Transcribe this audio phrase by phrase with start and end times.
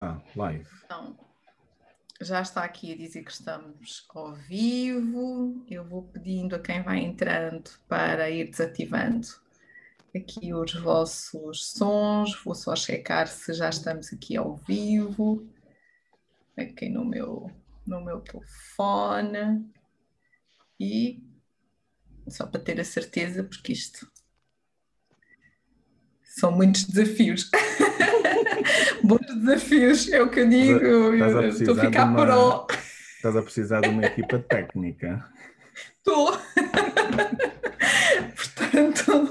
[0.00, 0.66] Ah, live.
[0.84, 1.16] Então,
[2.20, 5.64] já está aqui a dizer que estamos ao vivo.
[5.68, 9.28] Eu vou pedindo a quem vai entrando para ir desativando
[10.14, 12.34] aqui os vossos sons.
[12.42, 15.46] Vou só checar se já estamos aqui ao vivo.
[16.56, 17.50] Aqui no meu,
[17.86, 19.70] no meu telefone.
[20.80, 21.22] E
[22.28, 24.10] só para ter a certeza, porque isto
[26.36, 27.50] são muitos desafios.
[29.02, 31.14] Bons desafios, é o que eu digo.
[31.48, 32.66] Estou a ficar uma, por ó.
[33.16, 35.24] Estás a precisar de uma equipa técnica.
[35.96, 36.36] Estou.
[38.36, 39.30] Portanto,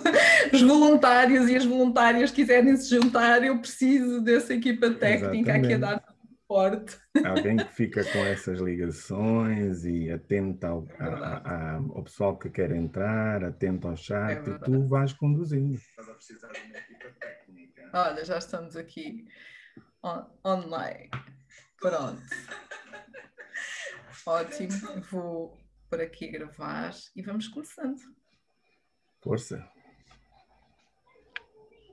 [0.51, 5.65] os voluntários e as voluntárias quiserem se juntar, eu preciso dessa equipa técnica Exatamente.
[5.65, 6.14] aqui a dar
[6.45, 6.97] suporte.
[7.25, 12.71] Alguém que fica com essas ligações e atento ao, a, a, ao pessoal que quer
[12.71, 15.75] entrar, atento ao chat, é e tu vais conduzindo.
[15.75, 17.91] Estás a precisar de uma equipa técnica.
[17.93, 19.27] Olha, já estamos aqui
[20.03, 21.09] on, online.
[21.79, 22.21] Pronto.
[24.27, 24.71] Ótimo.
[25.11, 25.57] Vou
[25.89, 27.99] por aqui gravar e vamos começando.
[29.21, 29.74] Força.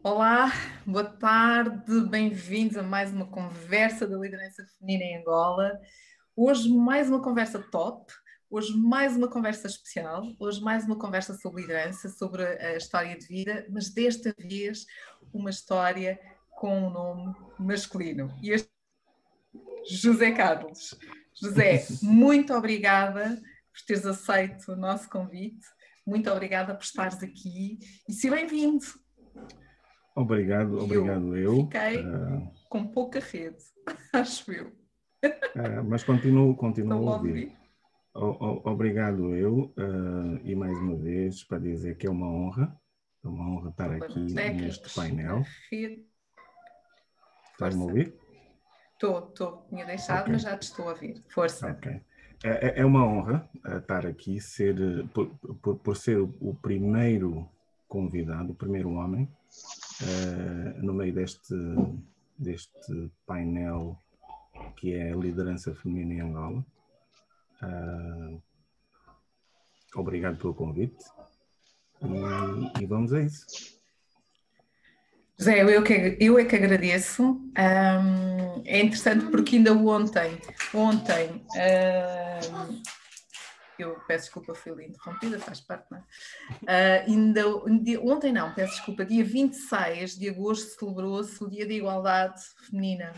[0.05, 0.51] Olá,
[0.85, 5.79] boa tarde, bem-vindos a mais uma conversa da liderança feminina em Angola.
[6.35, 8.13] Hoje mais uma conversa top,
[8.51, 13.29] hoje mais uma conversa especial, hoje mais uma conversa sobre liderança, sobre a história de
[13.29, 14.87] vida, mas desta vez
[15.33, 16.19] uma história
[16.51, 18.37] com um nome masculino.
[18.43, 18.69] E este
[19.89, 20.99] José Carlos.
[21.33, 23.41] José, muito obrigada
[23.73, 25.65] por teres aceito o nosso convite.
[26.05, 27.79] Muito obrigada por estares aqui
[28.09, 28.85] e seja bem-vindo.
[30.15, 31.57] Obrigado, obrigado eu.
[31.57, 31.65] eu.
[31.65, 32.51] Fiquei uh...
[32.69, 33.57] com pouca rede,
[34.13, 34.67] acho eu.
[35.25, 37.53] Uh, mas continuo, continuo a ouvir.
[38.15, 42.77] O, o, obrigado eu uh, e mais uma vez para dizer que é uma honra,
[43.25, 45.43] é uma honra estar aqui neste painel.
[47.53, 48.15] Estás-me a ouvir?
[48.93, 49.67] Estou, estou.
[49.71, 50.33] Tinha deixado, okay.
[50.35, 51.23] mas já te estou a ouvir.
[51.31, 51.71] Força.
[51.71, 52.01] Ok.
[52.45, 54.77] É, é, é uma honra estar aqui, ser,
[55.15, 55.29] por,
[55.63, 57.49] por, por ser o primeiro
[57.89, 59.29] convidado, o primeiro homem
[60.03, 61.55] uh, no meio deste,
[62.39, 63.99] deste painel
[64.77, 66.65] que é a liderança feminina em Angola.
[67.63, 68.43] Uh,
[69.95, 71.05] obrigado pelo convite
[72.03, 73.47] e, e, vamos a isso.
[75.39, 77.23] José, eu, que, eu é que agradeço.
[77.23, 80.39] Um, é interessante porque ainda ontem,
[80.75, 82.62] ontem um,
[83.79, 86.03] eu peço desculpa, fui interrompida, faz parte, não é?
[86.63, 87.49] Uh, ainda,
[88.03, 93.13] ontem não, peço desculpa, dia 26 de agosto celebrou-se o Dia da Igualdade Feminina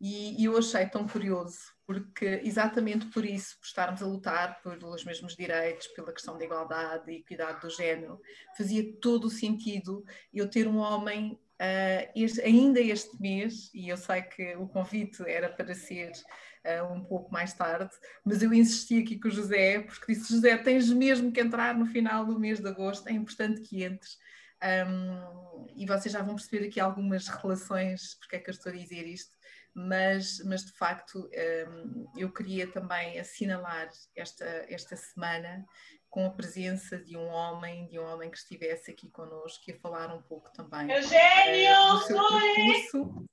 [0.00, 5.04] e, e, eu achei tão curioso, porque exatamente por isso, por estarmos a lutar pelos
[5.04, 8.18] mesmos direitos, pela questão da igualdade e equidade do género,
[8.56, 10.02] fazia todo o sentido
[10.32, 15.22] eu ter um homem uh, este, ainda este mês, e eu sei que o convite
[15.28, 16.12] era para ser
[16.64, 17.90] uh, um pouco mais tarde,
[18.24, 21.86] mas eu insisti aqui com o José, porque disse: José, tens mesmo que entrar no
[21.86, 24.18] final do mês de agosto, é importante que entres.
[24.62, 28.74] Um, e vocês já vão perceber aqui algumas relações, porque é que eu estou a
[28.76, 29.34] dizer isto,
[29.74, 31.30] mas, mas de facto
[31.68, 35.64] um, eu queria também assinalar esta, esta semana
[36.10, 39.78] com a presença de um homem, de um homem que estivesse aqui connosco e a
[39.78, 43.26] falar um pouco também Eugênio, uh, do seu percurso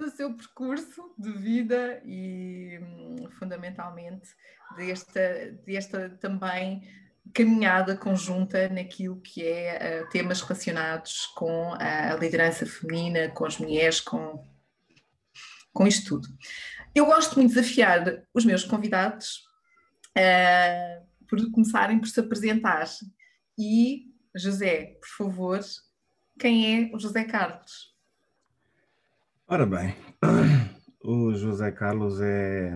[0.00, 4.30] do seu percurso de vida e hum, fundamentalmente
[4.76, 6.82] desta, desta também
[7.34, 14.00] caminhada conjunta naquilo que é uh, temas relacionados com a liderança feminina, com as mulheres,
[14.00, 14.42] com,
[15.72, 16.28] com isto tudo.
[16.94, 19.44] Eu gosto muito de desafiar os meus convidados
[20.16, 22.88] uh, por começarem por se apresentar.
[23.56, 25.60] E, José, por favor,
[26.38, 27.89] quem é o José Carlos?
[29.52, 29.96] Ora bem,
[31.02, 32.72] o José Carlos é,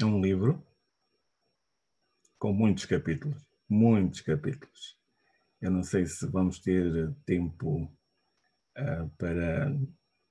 [0.00, 0.66] é um livro
[2.38, 4.96] com muitos capítulos, muitos capítulos.
[5.60, 7.82] Eu não sei se vamos ter tempo
[8.78, 9.78] uh, para,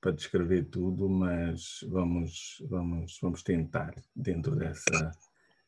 [0.02, 5.12] para descrever tudo, mas vamos, vamos, vamos tentar, dentro dessa,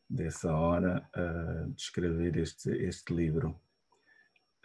[0.09, 3.55] dessa hora, uh, descrever este, este livro.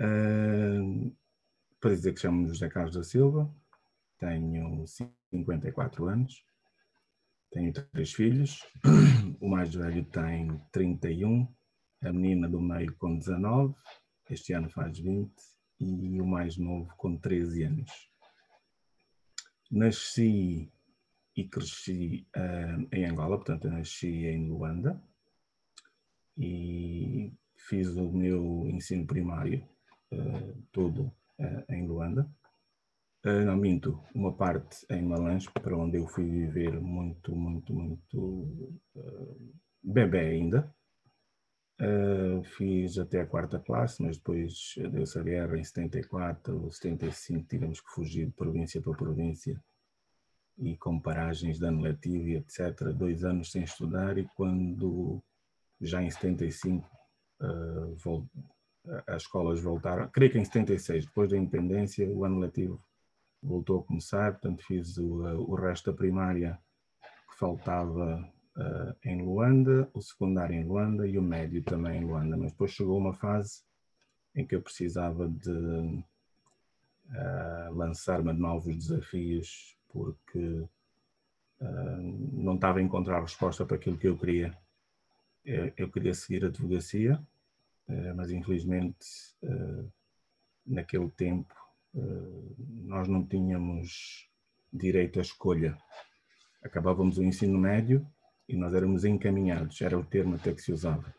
[0.01, 1.15] Uh,
[1.79, 3.55] para dizer que chamo-me José Carlos da Silva,
[4.19, 6.45] tenho 54 anos,
[7.51, 8.61] tenho três filhos,
[9.41, 11.47] o mais velho tem 31,
[12.03, 13.75] a menina do meio com 19,
[14.31, 15.33] este ano faz 20,
[15.81, 18.11] e o mais novo com 13 anos.
[19.71, 20.73] Nasci
[21.37, 25.03] e cresci uh, em Angola, portanto, nasci em Luanda
[26.37, 29.67] e fiz o meu ensino primário
[30.13, 32.31] uh, todo uh, em Luanda
[33.45, 38.21] não, minto, uma parte em Malange, para onde eu fui viver muito, muito, muito
[38.95, 40.73] uh, bebê ainda.
[41.81, 47.81] Uh, fiz até a quarta classe, mas depois deu-se a guerra em 74, 75, tivemos
[47.81, 49.61] que fugir de província para província
[50.57, 52.93] e com paragens de ano letivo e etc.
[52.95, 55.21] Dois anos sem estudar e quando
[55.81, 56.89] já em 75
[57.43, 58.29] uh,
[59.05, 62.81] as escolas voltaram, creio que em 76, depois da independência, o ano letivo
[63.43, 66.59] voltou a começar, portanto fiz o, o resto da primária
[67.31, 72.37] que faltava uh, em Luanda, o secundário em Luanda e o médio também em Luanda,
[72.37, 73.63] mas depois chegou uma fase
[74.35, 76.05] em que eu precisava de uh,
[77.73, 84.19] lançar-me a novos desafios porque uh, não estava a encontrar resposta para aquilo que eu
[84.19, 84.57] queria.
[85.45, 87.25] Eu, eu queria seguir a advocacia,
[88.17, 89.07] mas infelizmente
[90.67, 91.55] naquele tempo
[92.85, 94.29] nós não tínhamos
[94.73, 95.77] direito à escolha.
[96.63, 98.07] Acabávamos o ensino médio
[98.49, 101.15] e nós éramos encaminhados, era o termo até que se usava.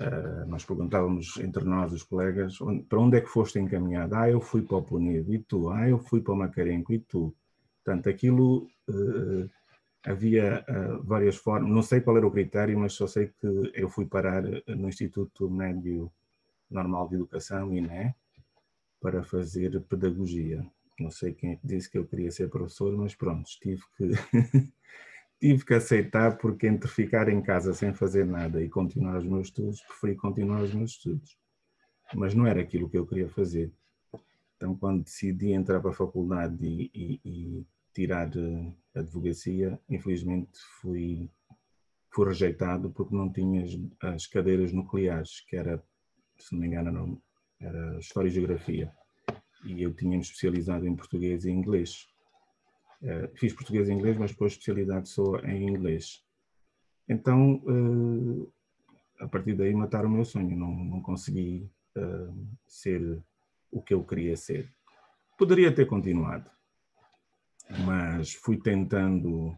[0.00, 4.14] Uh, nós perguntávamos entre nós, os colegas, onde, para onde é que foste encaminhado?
[4.16, 5.70] Ah, eu fui para o Punido, e tu?
[5.70, 7.32] Ah, eu fui para o Macarenco, e tu?
[7.84, 9.48] Portanto, aquilo uh,
[10.04, 13.88] havia uh, várias formas, não sei qual era o critério, mas só sei que eu
[13.88, 16.10] fui parar no Instituto Médio
[16.68, 18.14] Normal de Educação, INE,
[19.02, 20.64] para fazer pedagogia.
[20.98, 24.12] Não sei quem é disse que eu queria ser professor, mas pronto, tive que
[25.40, 29.48] tive que aceitar porque entre ficar em casa sem fazer nada e continuar os meus
[29.48, 31.36] estudos, preferi continuar os meus estudos.
[32.14, 33.72] Mas não era aquilo que eu queria fazer.
[34.56, 40.52] Então, quando decidi entrar para a faculdade e, e, e tirar eh, a advocacia, infelizmente
[40.80, 41.28] fui,
[42.10, 45.82] fui rejeitado porque não tinha as, as cadeiras nucleares, que era,
[46.38, 47.20] se não me engano,
[47.62, 48.92] era História e Geografia.
[49.64, 52.08] E eu tinha-me especializado em português e inglês.
[53.00, 56.24] Uh, fiz português e inglês, mas depois especialidade só em inglês.
[57.08, 58.52] Então, uh,
[59.20, 63.22] a partir daí mataram o meu sonho, não, não consegui uh, ser
[63.70, 64.68] o que eu queria ser.
[65.38, 66.50] Poderia ter continuado,
[67.86, 69.56] mas fui tentando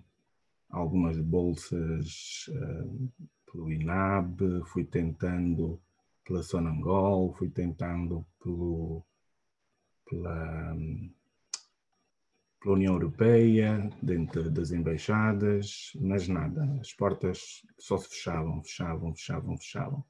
[0.71, 2.49] algumas bolsas
[3.51, 5.81] pelo INAB, fui tentando
[6.25, 9.05] pela Sonangol, fui tentando pelo,
[10.09, 10.75] pela
[12.65, 16.65] pela União Europeia, dentro das embaixadas, mas nada.
[16.81, 20.05] As portas só se fechavam, fechavam, fechavam, fechavam.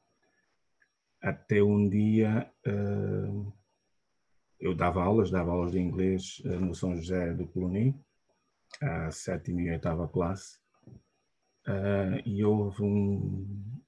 [1.21, 3.53] Até um dia uh,
[4.61, 7.99] eu dava aulas, dava aulas de inglês uh, no São José do Coloni,
[8.81, 10.59] a sétima e oitava classe,
[11.67, 13.81] uh, e houve um,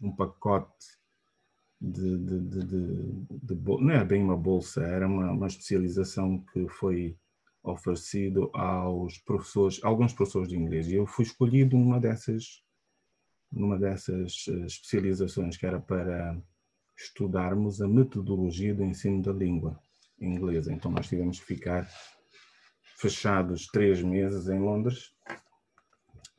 [0.00, 0.99] um pacote
[1.80, 7.16] de, de, de, não é bem uma bolsa, era uma, uma especialização que foi
[7.62, 10.88] oferecido aos professores, alguns professores de inglês.
[10.88, 12.62] E eu fui escolhido numa dessas,
[13.50, 16.40] numa dessas eh, especializações que era para
[16.96, 19.80] estudarmos a metodologia do ensino da língua
[20.20, 20.72] inglesa.
[20.72, 21.88] Então nós tivemos que ficar
[22.98, 25.14] fechados três meses em Londres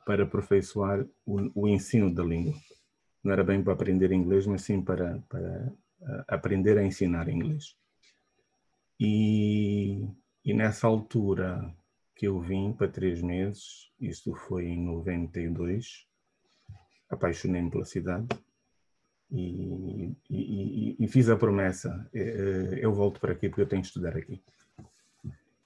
[0.06, 2.54] para aperfeiçoar o, o ensino da língua.
[3.22, 7.76] Não era bem para aprender inglês, mas sim para, para uh, aprender a ensinar inglês.
[8.98, 10.08] E
[10.44, 11.72] e nessa altura
[12.16, 16.06] que eu vim para três meses, isto foi em 92,
[17.08, 18.26] apaixonei-me pela cidade
[19.30, 23.82] e, e, e, fiz a promessa: eh, eh, eu volto para aqui porque eu tenho
[23.82, 24.42] que estudar aqui.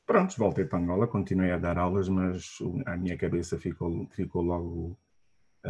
[0.06, 4.96] Pronto, voltei para Angola, continuei a dar aulas, mas a minha cabeça ficou, ficou logo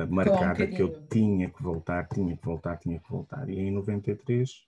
[0.04, 3.48] marcada que eu tinha que voltar, tinha que voltar, tinha que voltar.
[3.48, 4.66] E em 93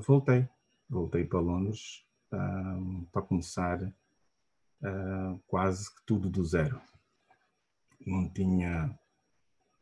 [0.00, 0.48] voltei,
[0.88, 6.80] voltei para Londres uh, para começar uh, quase que tudo do zero.
[8.06, 8.98] Não tinha,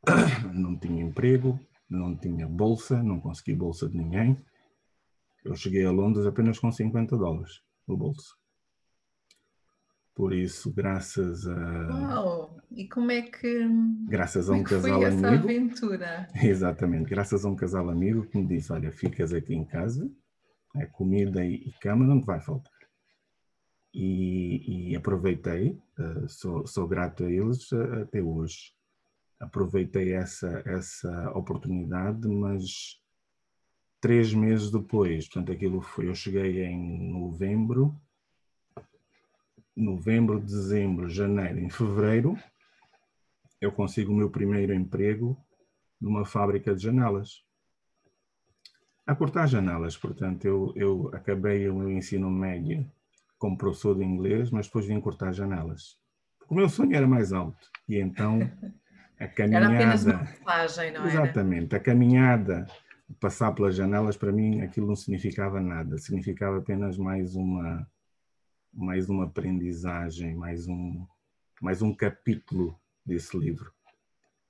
[0.52, 4.37] não tinha emprego, não tinha bolsa, não consegui bolsa de ninguém.
[5.44, 8.37] Eu cheguei a Londres apenas com 50 dólares no bolso.
[10.14, 11.88] Por isso, graças a.
[11.88, 12.57] Uau!
[12.71, 13.66] E como é que.
[14.09, 15.26] Graças a um é casal foi amigo.
[15.26, 16.28] Essa aventura?
[16.42, 20.11] Exatamente, graças a um casal amigo que me disse: Olha, ficas aqui em casa,
[20.76, 22.73] é, comida e, e cama não te vai faltar.
[23.95, 28.73] E, e aproveitei, uh, sou, sou grato a eles uh, até hoje.
[29.38, 32.99] Aproveitei essa, essa oportunidade, mas
[34.00, 37.95] três meses depois, portanto, aquilo foi, eu cheguei em novembro,
[39.76, 42.38] novembro, dezembro, janeiro, em fevereiro,
[43.61, 45.37] eu consigo o meu primeiro emprego
[46.00, 47.45] numa fábrica de janelas
[49.07, 49.97] a cortar janelas.
[49.97, 52.91] Portanto, eu, eu acabei o meu ensino médio
[53.38, 55.99] como professor de inglês, mas depois vim cortar janelas.
[56.49, 57.71] O meu sonho era mais alto.
[57.88, 58.41] E então
[59.19, 59.67] a caminhada.
[59.67, 61.09] Era apenas uma passagem, não é?
[61.09, 61.75] Exatamente.
[61.75, 62.67] A caminhada,
[63.21, 65.99] passar pelas janelas, para mim, aquilo não significava nada.
[65.99, 67.87] Significava apenas mais uma,
[68.73, 71.07] mais uma aprendizagem, mais um,
[71.61, 73.73] mais um capítulo desse livro.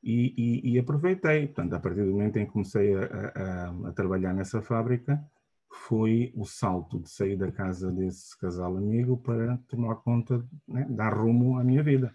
[0.02, 1.46] E, e, e, aproveitei.
[1.46, 5.22] Portanto, a partir do momento em que comecei a, a, a, trabalhar nessa fábrica,
[5.70, 11.14] foi o salto de sair da casa desse casal amigo para tomar conta, né, dar
[11.14, 12.14] rumo à minha vida.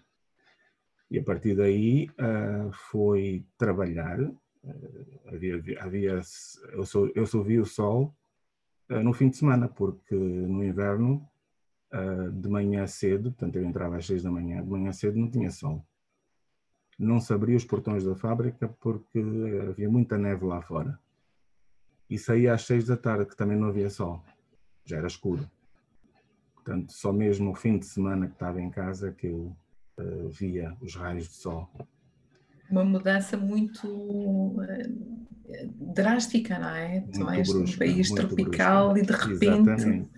[1.10, 4.20] E a partir daí uh, foi trabalhar.
[4.20, 6.20] Uh, havia, havia,
[6.72, 8.14] eu, só, eu só vi o sol
[8.90, 11.26] uh, no fim de semana, porque no inverno,
[12.32, 15.50] de manhã cedo, portanto eu entrava às seis da manhã, de manhã cedo não tinha
[15.50, 15.84] sol
[16.98, 19.22] não se abria os portões da fábrica porque
[19.68, 20.98] havia muita neve lá fora.
[22.10, 24.24] E saía às seis da tarde, que também não havia sol.
[24.84, 25.48] Já era escuro.
[26.54, 29.56] Portanto, só mesmo o fim de semana que estava em casa que eu
[29.98, 31.70] uh, via os raios de sol.
[32.70, 34.64] Uma mudança muito uh,
[35.94, 37.00] drástica, não é?
[37.00, 39.00] Muito tu és brusca, um país tropical brusca.
[39.00, 39.70] e de repente.
[39.70, 40.10] Exatamente.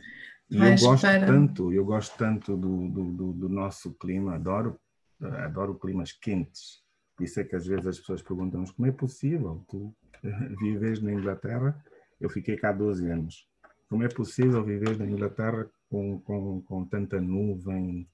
[0.51, 1.27] E eu gosto para...
[1.27, 4.79] tanto, eu gosto tanto do, do, do, nosso clima, adoro
[5.21, 6.83] adoro climas quentes.
[7.21, 9.95] Isso é que às vezes as pessoas perguntam-nos como é possível tu
[10.61, 11.83] vives na Inglaterra?
[12.21, 13.47] Eu fiquei cá 12 anos.
[13.89, 18.09] Como é possível viver na Inglaterra com, com, com tanta nuvem,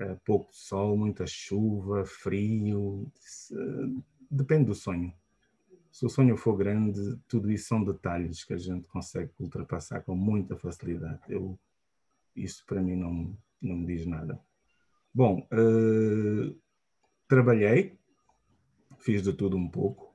[0.00, 3.10] uh, pouco sol, muita chuva, frio?
[3.50, 5.12] Uh, depende do sonho.
[5.90, 10.14] Se o sonho for grande, tudo isso são detalhes que a gente consegue ultrapassar com
[10.14, 11.20] muita facilidade.
[11.28, 11.58] Eu,
[12.44, 14.40] isso para mim não, não me diz nada.
[15.12, 16.56] Bom, uh,
[17.26, 17.98] trabalhei,
[18.98, 20.14] fiz de tudo um pouco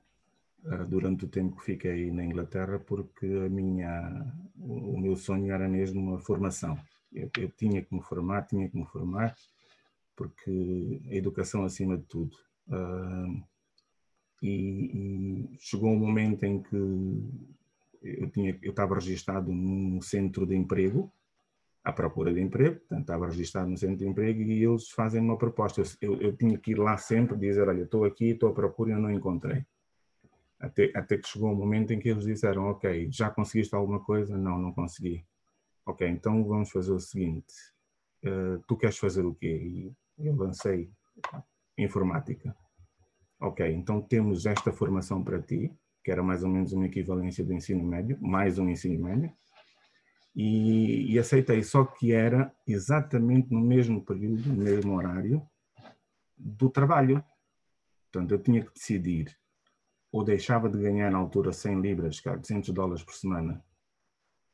[0.66, 5.68] uh, durante o tempo que fiquei na Inglaterra, porque a minha, o, meu sonho era
[5.68, 6.80] mesmo a formação.
[7.12, 9.36] Eu, eu, tinha que me formar, tinha que me formar,
[10.16, 12.38] porque a educação acima de tudo.
[12.68, 13.44] Uh,
[14.42, 16.76] e, e, chegou um momento em que
[18.02, 21.12] eu, tinha, eu estava registado num centro de emprego,
[21.84, 25.38] à procura de emprego, portanto, estava registrado no centro de emprego e eles fazem uma
[25.38, 25.82] proposta.
[26.02, 28.92] Eu, eu, eu tinha que ir lá sempre dizer: Olha, estou aqui, estou à procura
[28.92, 29.66] e eu não encontrei.
[30.60, 34.38] Até, até que chegou um momento em que eles disseram: Ok, já conseguiste alguma coisa?
[34.38, 35.26] Não, não consegui.
[35.86, 37.54] Ok, então vamos fazer o seguinte:
[38.26, 39.94] uh, Tu queres fazer o quê?
[40.18, 40.90] E eu lancei
[41.78, 42.56] informática.
[43.42, 45.70] Ok, então temos esta formação para ti,
[46.02, 49.30] que era mais ou menos uma equivalência do ensino médio, mais um ensino médio
[50.36, 55.48] e, e, aceitei, só que era exatamente no mesmo período, no mesmo horário
[56.36, 57.24] do trabalho.
[58.12, 59.38] Portanto, eu tinha que decidir
[60.14, 63.64] ou deixava de ganhar na altura 100 libras, que 200 dólares por semana,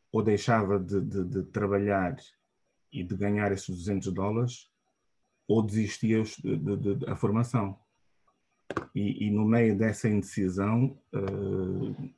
[0.10, 2.16] ou deixava de, de, de, trabalhar
[2.90, 4.72] e de ganhar esses 200 dólares,
[5.46, 6.24] ou desistia
[7.06, 7.78] da formação.
[8.96, 12.12] E, e, no meio dessa indecisão, uh,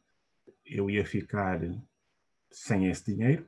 [0.64, 1.62] eu ia ficar
[2.52, 3.48] sem esse dinheiro,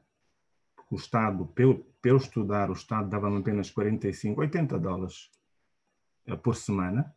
[0.94, 5.32] o Estado, pelo, pelo estudar, o Estado dava-me apenas 45, 80 dólares
[6.28, 7.14] eh, por semana,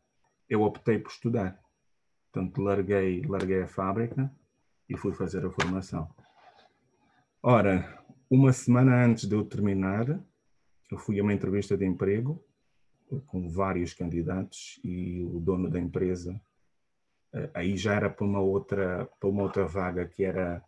[0.49, 1.61] eu optei por estudar.
[2.33, 4.33] Portanto, larguei, larguei a fábrica
[4.88, 6.09] e fui fazer a formação.
[7.42, 10.09] Ora, uma semana antes de eu terminar,
[10.90, 12.42] eu fui a uma entrevista de emprego
[13.12, 16.40] eh, com vários candidatos e o dono da empresa
[17.35, 20.64] eh, aí já era para uma outra para uma outra vaga que era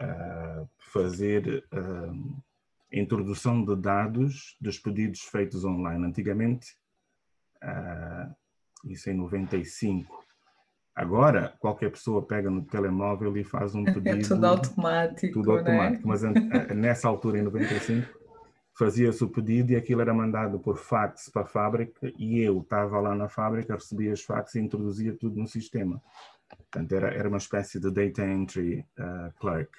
[0.00, 2.42] uh, fazer uh,
[2.92, 6.06] introdução de dados dos pedidos feitos online.
[6.06, 6.76] Antigamente,
[7.62, 8.34] uh,
[8.84, 10.24] isso em 95.
[10.94, 14.18] Agora, qualquer pessoa pega no telemóvel e faz um pedido.
[14.18, 15.32] É tudo automático.
[15.32, 15.58] Tudo né?
[15.58, 16.08] automático.
[16.08, 16.66] Né?
[16.66, 18.18] Mas nessa altura, em 95,
[18.76, 23.00] fazia-se o pedido e aquilo era mandado por fax para a fábrica e eu estava
[23.00, 26.02] lá na fábrica, recebia os fax e introduzia tudo no sistema.
[26.48, 29.70] Portanto, era, era uma espécie de data entry uh, clerk.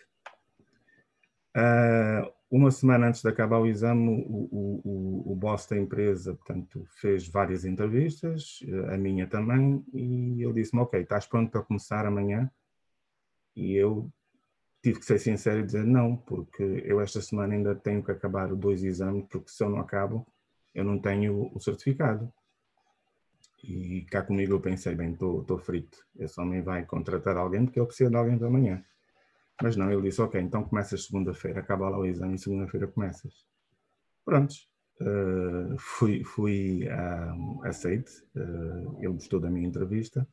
[1.55, 4.49] Uh, uma semana antes de acabar o exame, o,
[4.83, 8.59] o, o, boss da empresa, portanto, fez várias entrevistas,
[8.91, 12.49] a minha também, e ele disse-me, ok, estás pronto para começar amanhã?
[13.55, 14.11] E eu
[14.81, 18.53] tive que ser sincero e dizer não, porque eu esta semana ainda tenho que acabar
[18.55, 20.25] dois exames, porque se eu não acabo,
[20.73, 22.31] eu não tenho o certificado.
[23.63, 27.85] E cá comigo eu pensei, bem, estou frito, só me vai contratar alguém porque eu
[27.85, 28.83] preciso de alguém para amanhã.
[29.61, 33.45] Mas não, ele disse, ok, então começas segunda-feira, acaba lá o exame e segunda-feira começas.
[34.23, 34.69] Prontos,
[35.01, 40.27] uh, fui, fui uh, aceite, uh, ele gostou da minha entrevista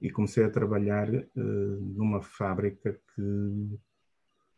[0.00, 3.78] e comecei a trabalhar numa fábrica que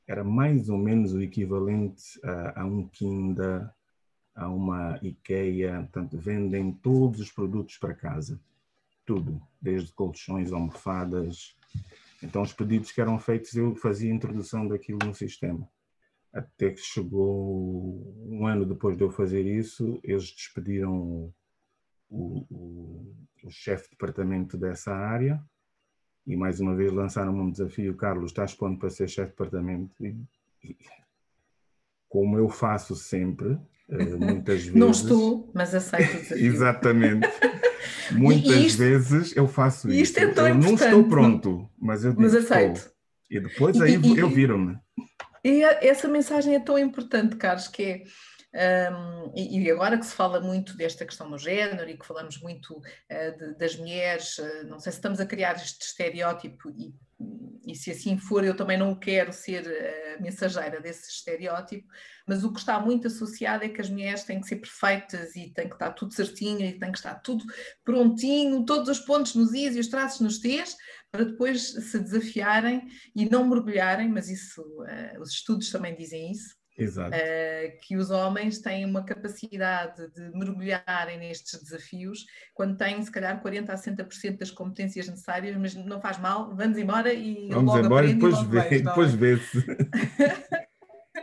[0.06, 3.72] era mais ou menos o equivalente a, a um Kinda,
[4.34, 8.38] a uma IKEA, portanto, vendem todos os produtos para casa,
[9.04, 11.56] tudo, desde colchões, almofadas.
[12.22, 15.68] Então, os pedidos que eram feitos, eu fazia a introdução daquilo no sistema.
[16.32, 21.32] Até que chegou um ano depois de eu fazer isso, eles despediram
[22.10, 25.42] o, o, o chefe de departamento dessa área
[26.26, 30.04] e mais uma vez lançaram um desafio, Carlos, estás pronto para ser chefe de departamento?
[30.04, 30.16] E,
[30.64, 30.76] e,
[32.08, 33.56] como eu faço sempre,
[33.88, 34.74] eh, muitas vezes...
[34.74, 36.46] Não estou, mas aceito o desafio.
[36.46, 37.28] Exatamente.
[38.12, 40.02] Muitas isto, vezes eu faço isso.
[40.02, 42.76] Isto é tão eu não estou pronto, mas eu digo mas aceito.
[42.76, 42.92] Estou.
[43.30, 44.76] E depois aí e, eu viro-me.
[45.44, 48.04] E essa mensagem é tão importante, Carlos, que é
[48.90, 52.78] um, e, agora que se fala muito desta questão do género e que falamos muito
[52.78, 56.94] uh, de, das mulheres, uh, não sei se estamos a criar este estereótipo e,
[57.66, 61.88] e se assim for, eu também não quero ser uh, mensageira desse estereótipo,
[62.26, 65.50] mas o que está muito associado é que as mulheres têm que ser perfeitas e
[65.52, 67.44] tem que estar tudo certinho e tem que estar tudo
[67.84, 70.76] prontinho, todos os pontos nos is e os traços nos t's,
[71.10, 74.62] para depois se desafiarem e não mergulharem, mas isso,
[75.20, 81.62] os estudos também dizem isso, Uh, que os homens têm uma capacidade de mergulharem nestes
[81.62, 86.54] desafios quando têm, se calhar, 40% a 60% das competências necessárias, mas não faz mal,
[86.54, 88.78] vamos embora e vamos logo embora e depois, vê, é?
[88.80, 89.64] depois vê-se.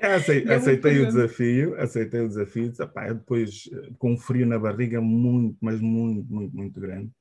[0.02, 2.74] Aceitei, é aceitei o desafio, aceitei o desafio,
[3.14, 7.12] depois eh, com um frio na barriga muito, mas muito, muito, muito grande.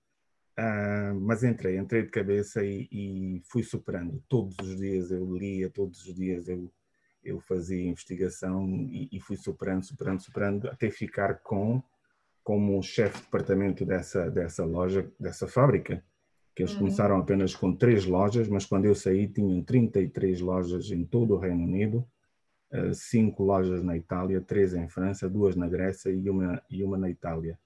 [0.59, 4.23] Uh, mas entrei, entrei de cabeça e, e, fui superando.
[4.29, 6.71] Todos os dias eu lia, todos os dias eu
[7.25, 11.83] eu fazia investigação e, e, fui superando, superando, superando, até ficar com
[12.43, 16.03] como chefe de departamento dessa, dessa loja, dessa fábrica,
[16.55, 16.81] que eles uhum.
[16.81, 21.39] começaram apenas com três lojas, mas quando eu saí tinham 33 lojas em todo o
[21.39, 22.07] Reino Unido,
[22.73, 26.99] uh, cinco lojas na Itália, três em França, duas na Grécia e uma, e uma
[26.99, 27.59] na Itália.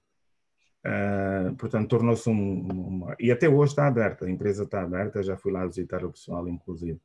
[0.85, 3.15] Uh, portanto, tornou-se um, uma...
[3.19, 6.47] E até hoje está aberta, a empresa está aberta, já fui lá visitar o pessoal,
[6.47, 7.01] inclusive.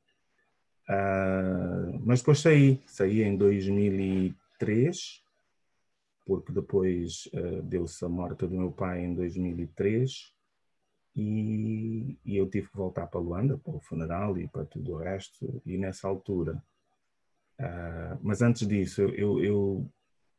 [0.93, 5.23] Uh, mas depois saí, saí em 2003,
[6.27, 10.35] porque depois uh, deu-se a morte do meu pai em 2003
[11.17, 14.99] e, e, eu tive que voltar para Luanda, para o funeral e para tudo o
[14.99, 16.63] resto, e nessa altura.
[17.59, 19.91] Uh, mas antes disso, eu, eu,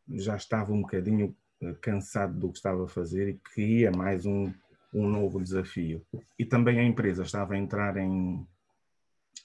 [0.10, 1.36] já estava um bocadinho
[1.82, 4.52] cansado do que estava a fazer e queria mais um,
[4.94, 6.06] um novo desafio.
[6.38, 8.46] E também a empresa estava a entrar em,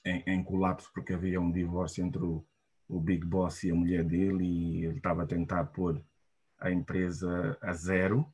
[0.05, 2.45] em, em, colapso porque havia um divórcio entre o,
[2.87, 6.01] o, Big Boss e a mulher dele e ele estava a tentar pôr
[6.59, 8.25] a empresa a zero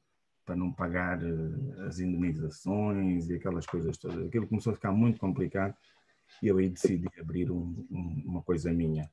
[0.46, 4.28] para não pagar uh, as indemnizações e aquelas coisas todas.
[4.28, 5.76] Aquilo começou a ficar muito complicado
[6.42, 9.10] e eu aí decidi abrir um, um, uma coisa minha.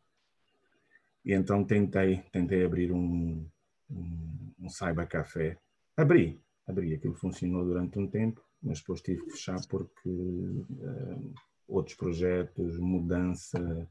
[1.25, 3.47] E então tentei, tentei abrir um,
[3.91, 5.57] um, um cybercafé.
[5.97, 6.95] Abri, abri.
[6.95, 11.35] Aquilo funcionou durante um tempo, mas depois tive que fechar porque uh,
[11.73, 13.89] outros projetos, mudança.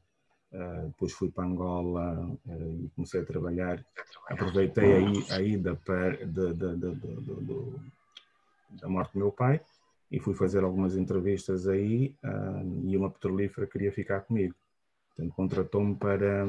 [0.52, 3.84] Uh, depois fui para Angola uh, e comecei a trabalhar.
[4.28, 7.76] Aproveitei aí a ida para, de, de, de,
[8.80, 9.60] da morte do meu pai
[10.10, 14.54] e fui fazer algumas entrevistas aí uh, e uma petrolífera queria ficar comigo.
[15.08, 16.46] Portanto, contratou-me para,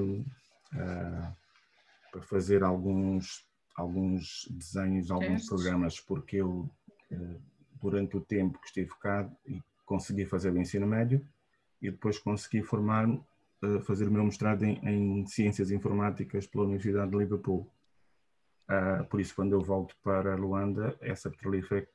[2.11, 6.69] para fazer alguns, alguns desenhos, alguns programas, porque eu,
[7.81, 11.25] durante o tempo que estive cá e consegui fazer o ensino médio
[11.81, 17.11] e depois consegui formar, uh, fazer o meu mestrado em, em, Ciências Informáticas pela Universidade
[17.11, 17.69] de Liverpool.
[18.69, 21.87] Uh, por isso, quando eu volto para Luanda, essa petrolífera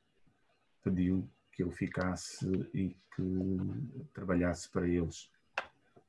[0.83, 3.59] pediu que eu ficasse e que
[4.13, 5.29] trabalhasse para eles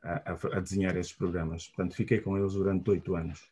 [0.02, 1.68] a, a, a desenhar esses programas.
[1.68, 3.50] Portanto, fiquei com eles durante oito anos.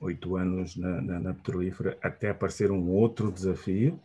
[0.00, 4.00] Oito anos na, na, na petrolífera, até aparecer um outro desafio,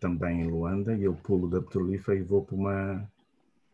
[0.00, 3.12] também em Luanda, e eu pulo da petrolífera e vou para uma,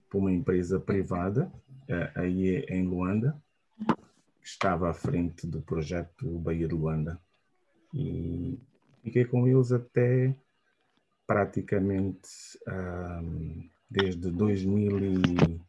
[0.08, 1.50] para uma empresa privada,
[2.14, 3.36] aí em Luanda,
[4.40, 7.18] que estava à frente do projeto Bahia de Luanda.
[7.92, 8.58] E
[9.02, 10.34] fiquei com eles até
[11.26, 15.60] praticamente um, desde 2000 e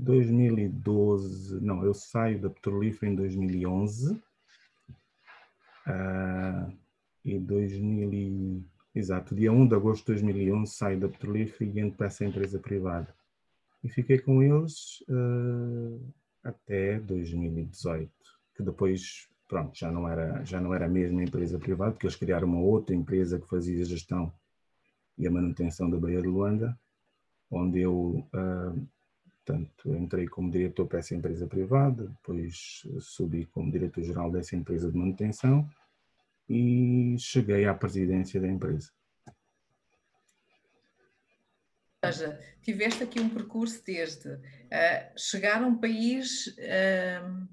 [0.00, 4.12] 2012, não, eu saio da Petrolífera em 2011
[5.86, 6.72] uh,
[7.22, 12.08] e 2000 Exato, dia 1 de agosto de 2011 saio da Petrolífera e entro para
[12.08, 13.14] essa empresa privada.
[13.84, 18.10] E fiquei com eles uh, até 2018,
[18.56, 22.16] que depois, pronto, já não, era, já não era a mesma empresa privada, porque eles
[22.16, 24.32] criaram uma outra empresa que fazia a gestão
[25.16, 26.78] e a manutenção da Baía de Luanda,
[27.50, 28.88] onde eu uh,
[29.50, 34.96] Portanto, entrei como diretor para essa empresa privada, depois subi como diretor-geral dessa empresa de
[34.96, 35.68] manutenção
[36.50, 38.90] e cheguei à presidência da empresa.
[42.02, 44.40] Ou seja, tiveste aqui um percurso desde uh,
[45.16, 47.48] chegar a um país uh,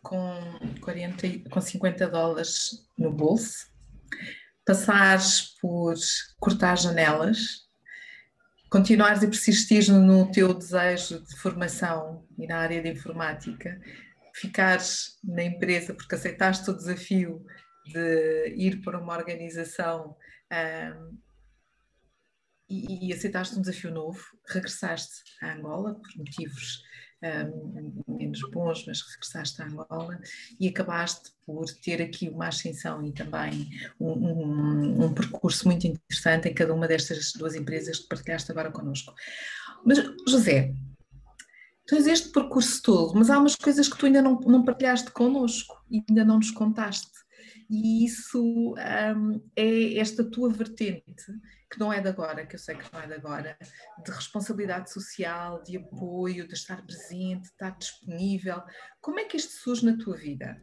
[0.00, 0.38] com,
[0.80, 3.72] 40, com 50 dólares no bolso,
[4.64, 5.94] passares por
[6.38, 7.68] cortar janelas,
[8.70, 13.80] continuares e persistires no teu desejo de formação e na área de informática,
[14.34, 17.44] ficares na empresa porque aceitaste o desafio
[17.86, 20.16] de ir para uma organização
[20.52, 21.18] um,
[22.68, 26.82] e, e, aceitaste um desafio novo, regressaste a Angola por motivos
[27.22, 30.18] um, menos bons, mas regressaste a Angola
[30.58, 33.68] e acabaste por ter aqui uma ascensão e também
[34.00, 38.72] um, um, um, percurso muito interessante em cada uma destas duas empresas que partilhaste agora
[38.72, 39.14] connosco.
[39.84, 40.74] Mas, José,
[41.86, 45.84] tens este percurso todo, mas há umas coisas que tu ainda não, não partilhaste connosco
[45.90, 47.12] e ainda não nos contaste.
[47.70, 48.74] E isso
[49.56, 51.24] é esta tua vertente
[51.70, 53.58] que não é de agora, que eu sei que não é de agora,
[54.04, 58.62] de responsabilidade social, de apoio, de estar presente, de estar disponível.
[59.00, 60.62] Como é que isto surge na tua vida?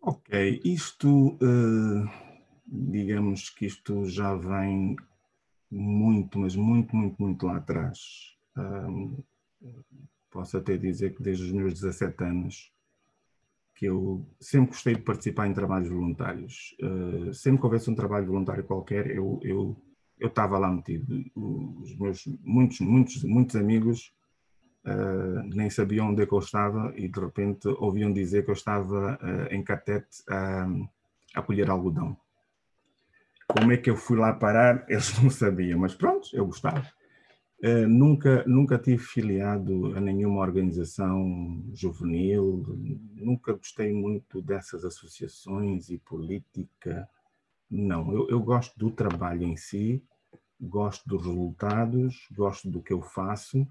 [0.00, 2.08] Ok, isto, uh,
[2.66, 4.94] digamos que isto já vem
[5.70, 7.98] muito, mas muito, muito, muito lá atrás.
[8.56, 9.22] Um,
[10.30, 12.72] posso até dizer que desde os meus 17 anos
[13.78, 16.76] que eu sempre gostei de participar em trabalhos voluntários.
[16.82, 19.80] Uh, sempre que houvesse um trabalho voluntário qualquer, eu eu
[20.18, 21.24] eu estava lá metido.
[21.36, 24.12] Os meus muitos muitos muitos amigos
[24.84, 28.54] uh, nem sabiam onde é que eu estava e de repente ouviam dizer que eu
[28.54, 30.66] estava uh, em Catete a,
[31.36, 32.16] a colher algodão.
[33.46, 34.84] Como é que eu fui lá parar?
[34.90, 36.84] Eles não sabiam, mas pronto, eu gostava.
[37.60, 42.64] Uh, nunca, nunca tive filiado a nenhuma organização juvenil,
[43.16, 47.08] nunca gostei muito dessas associações e política.
[47.68, 50.00] Não, eu, eu gosto do trabalho em si,
[50.60, 53.66] gosto dos resultados, gosto do que eu faço,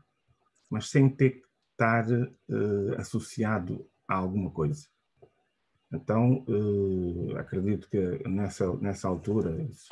[0.69, 4.85] mas sem ter que estar uh, associado a alguma coisa.
[5.91, 9.87] Então, uh, acredito que nessa, nessa altura, isso,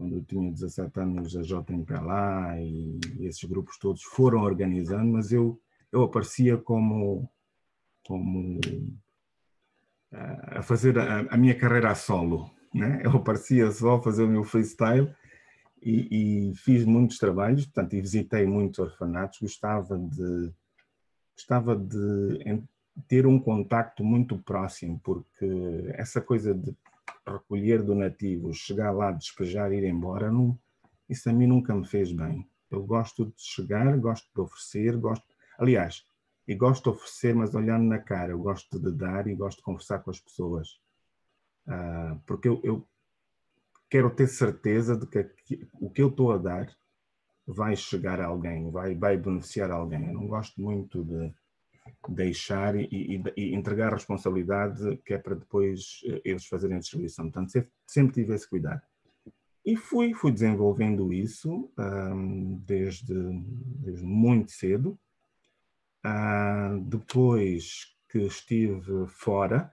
[0.00, 5.30] quando eu tinha 17 anos, a JMP lá e esses grupos todos foram organizando, mas
[5.30, 5.60] eu,
[5.92, 7.28] eu aparecia como,
[8.06, 8.58] como
[10.10, 12.50] a fazer a, a minha carreira a solo.
[12.74, 13.02] Né?
[13.04, 15.14] Eu aparecia só a fazer o meu freestyle
[15.82, 20.52] e, e, fiz muitos trabalhos, portanto, e visitei muitos orfanatos, gostava de,
[21.36, 22.62] gostava de
[23.06, 25.46] ter um contacto muito próximo, porque
[25.94, 26.74] essa coisa de
[27.26, 30.58] recolher donativos, chegar lá, despejar ir embora, não,
[31.08, 32.48] isso a mim nunca me fez bem.
[32.70, 35.26] Eu gosto de chegar, gosto de oferecer, gosto.
[35.58, 36.06] Aliás,
[36.46, 39.64] e gosto de oferecer, mas olhando na cara, eu gosto de dar e gosto de
[39.64, 40.80] conversar com as pessoas.
[41.66, 42.88] Uh, porque eu, eu,
[43.88, 46.68] quero ter certeza de que o que eu estou a dar
[47.46, 50.06] vai chegar a alguém, vai, vai beneficiar alguém.
[50.06, 51.34] Eu não gosto muito de
[52.08, 57.26] deixar e, e, e, entregar responsabilidade que é para depois eh, eles fazerem a distribuição.
[57.26, 58.82] Portanto, sempre, sempre tive esse cuidado.
[59.64, 64.98] E fui, fui desenvolvendo isso um, desde, desde muito cedo.
[66.04, 69.72] Uh, depois que estive fora,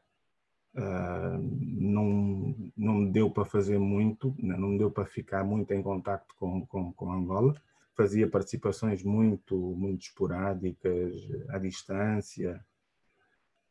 [0.75, 5.81] uh, não, não me deu para fazer muito, não me deu para ficar muito em
[5.81, 7.55] contato com, com, com Angola
[7.97, 11.13] fazia participações muito, muito esporádicas,
[11.49, 12.63] à distância.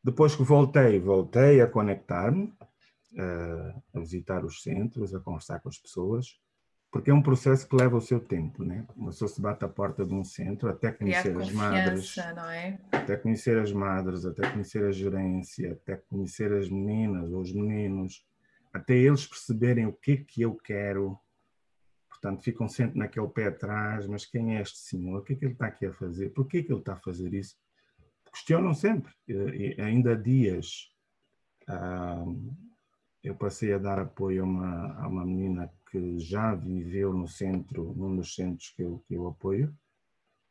[0.03, 2.53] Depois que voltei, voltei a conectar-me,
[3.95, 6.39] a visitar os centros, a conversar com as pessoas,
[6.91, 8.87] porque é um processo que leva o seu tempo, né?
[8.97, 12.79] Uma pessoa se bate à porta de um centro até conhecer as madres, é?
[12.91, 18.25] até conhecer as madres, até conhecer a gerência, até conhecer as meninas ou os meninos,
[18.73, 21.19] até eles perceberem o que é que eu quero,
[22.27, 25.21] Portanto, ficam sempre naquele pé atrás, mas quem é este senhor?
[25.21, 26.31] O que é que ele está aqui a fazer?
[26.31, 27.55] Por que é que ele está a fazer isso?
[28.33, 29.13] Questionam sempre.
[29.29, 30.91] E, ainda há dias
[31.69, 32.25] ah,
[33.23, 37.95] eu passei a dar apoio a uma, a uma menina que já viveu no centro,
[37.97, 39.73] num dos centros que eu, que eu apoio,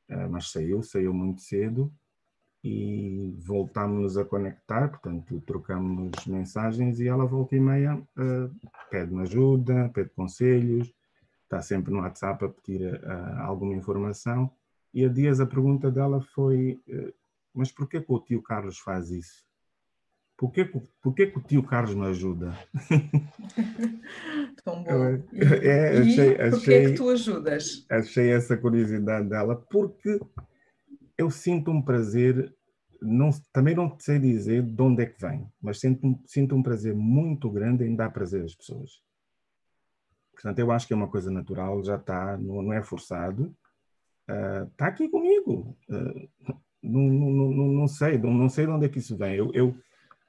[0.10, 1.94] ah, mas saiu, saiu muito cedo
[2.64, 9.92] e voltámos a conectar, portanto, trocamos mensagens e ela volta e meia uh, pede-me ajuda,
[9.94, 10.92] pede conselhos,
[11.56, 14.52] está sempre no WhatsApp a pedir uh, alguma informação.
[14.94, 17.14] E há dias a pergunta dela foi: uh,
[17.54, 19.46] Mas porquê que o tio Carlos faz isso?
[20.38, 22.58] por que, por que, o tio Carlos me ajuda?
[24.64, 25.06] Tão bom.
[25.64, 27.86] É, achei, e por que é que tu ajudas?
[27.90, 30.20] Achei essa curiosidade dela, porque
[31.18, 32.54] eu sinto um prazer,
[33.02, 36.94] não, também não sei dizer de onde é que vem, mas sinto, sinto um prazer
[36.94, 39.02] muito grande em dar prazer às pessoas.
[40.36, 43.56] Portanto, eu acho que é uma coisa natural, já está, não, não é forçado,
[44.30, 45.76] uh, está aqui comigo.
[45.90, 46.30] Uh,
[46.84, 49.36] não, não, não, não, sei, não, não sei de onde é que isso vem.
[49.36, 49.76] Eu, eu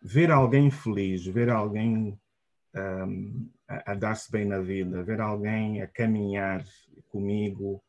[0.01, 2.19] ver alguém feliz, ver alguém
[2.75, 6.64] um, a, a dar-se bem na vida, ver alguém a caminhar
[7.11, 7.83] comigo,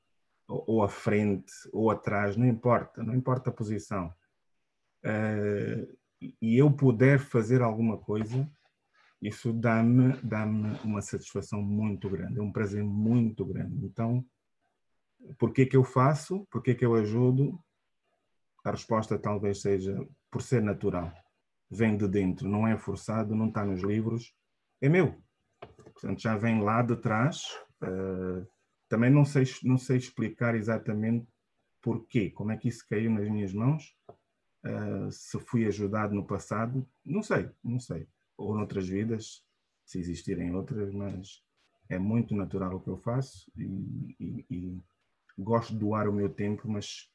[0.48, 4.14] ou, ou à frente, ou atrás, não importa, não importa a posição.
[5.06, 5.98] Uh,
[6.42, 8.50] e eu puder fazer alguma coisa,
[9.22, 10.46] isso dá-me dá
[10.84, 13.86] uma satisfação muito grande, é um prazer muito grande.
[13.86, 14.26] Então,
[15.38, 16.46] por que que eu faço?
[16.52, 17.60] Por que que eu ajudo?
[18.64, 19.98] A resposta talvez seja
[20.30, 21.12] por ser natural
[21.70, 24.34] vem de dentro, não é forçado, não está nos livros,
[24.82, 25.22] é meu.
[25.94, 27.44] Portanto, já vem lá de trás.
[27.82, 28.48] Uh,
[28.88, 31.28] também não sei, não sei explicar exatamente
[31.82, 33.96] porquê, como é que isso caiu nas minhas mãos,
[34.66, 38.08] uh, se fui ajudado no passado, não sei, não sei.
[38.38, 39.44] Ou noutras vidas,
[39.86, 41.42] se existirem outras, mas
[41.90, 44.82] é muito natural o que eu faço e, e, e
[45.38, 47.10] gosto de doar o meu tempo, mas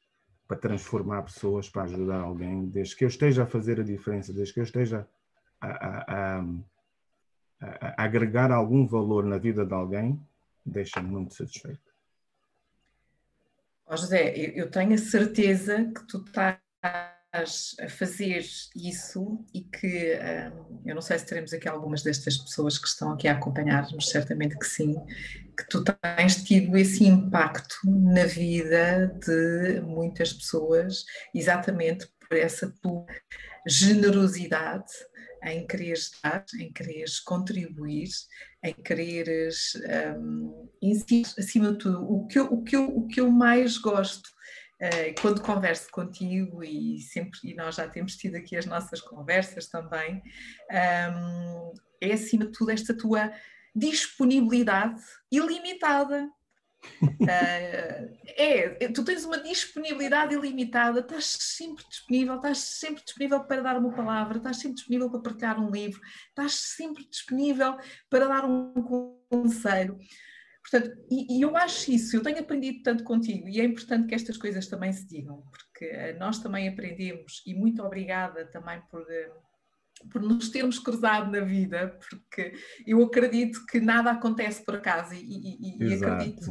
[0.49, 4.55] para transformar pessoas, para ajudar alguém, desde que eu esteja a fazer a diferença, desde
[4.55, 5.09] que eu esteja
[5.61, 6.45] a, a, a,
[7.61, 10.21] a agregar algum valor na vida de alguém,
[10.65, 11.93] deixa-me muito satisfeito.
[13.87, 16.59] Oh José, eu tenho a certeza que tu estás
[17.33, 18.45] a fazer
[18.77, 20.19] isso e que
[20.53, 24.11] um, eu não sei se teremos aqui algumas destas pessoas que estão aqui a acompanhar-nos,
[24.11, 24.95] certamente que sim,
[25.57, 33.07] que tu tens tido esse impacto na vida de muitas pessoas, exatamente por essa tua
[33.67, 34.93] generosidade
[35.45, 38.09] em quereres dar, em quereres contribuir,
[38.63, 39.73] em quereres,
[40.19, 40.69] um,
[41.39, 44.31] acima de tudo, o que eu, o que eu, o que eu mais gosto
[45.21, 50.23] quando converso contigo e sempre e nós já temos tido aqui as nossas conversas também,
[50.71, 53.33] um, é acima de tudo esta tua
[53.75, 56.29] disponibilidade ilimitada.
[57.01, 63.79] Uh, é, tu tens uma disponibilidade ilimitada, estás sempre disponível, estás sempre disponível para dar
[63.79, 67.79] uma palavra, estás sempre disponível para partilhar um livro, estás sempre disponível
[68.11, 68.73] para dar um
[69.31, 69.97] conselho.
[70.63, 74.15] Portanto, e, e, eu acho isso, eu tenho aprendido tanto contigo e é importante que
[74.15, 79.03] estas coisas também se digam, porque uh, nós também aprendemos e muito obrigada também por,
[79.03, 82.53] uh, por nos termos cruzado na vida, porque
[82.87, 86.51] eu acredito que nada acontece por acaso e, e, e acredito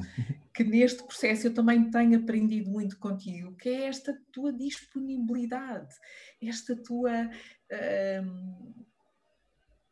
[0.53, 5.95] que neste processo eu também tenho aprendido muito contigo, que é esta tua disponibilidade,
[6.41, 7.29] esta tua.
[7.71, 8.90] Uh,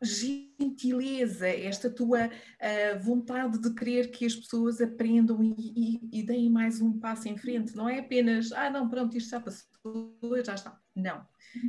[0.02, 6.50] gentileza, esta tua uh, vontade de querer que as pessoas aprendam e, e, e, deem
[6.50, 7.76] mais um passo em frente.
[7.76, 10.80] Não é apenas, ah, não, pronto, isto já passou, já está.
[10.96, 11.28] Não.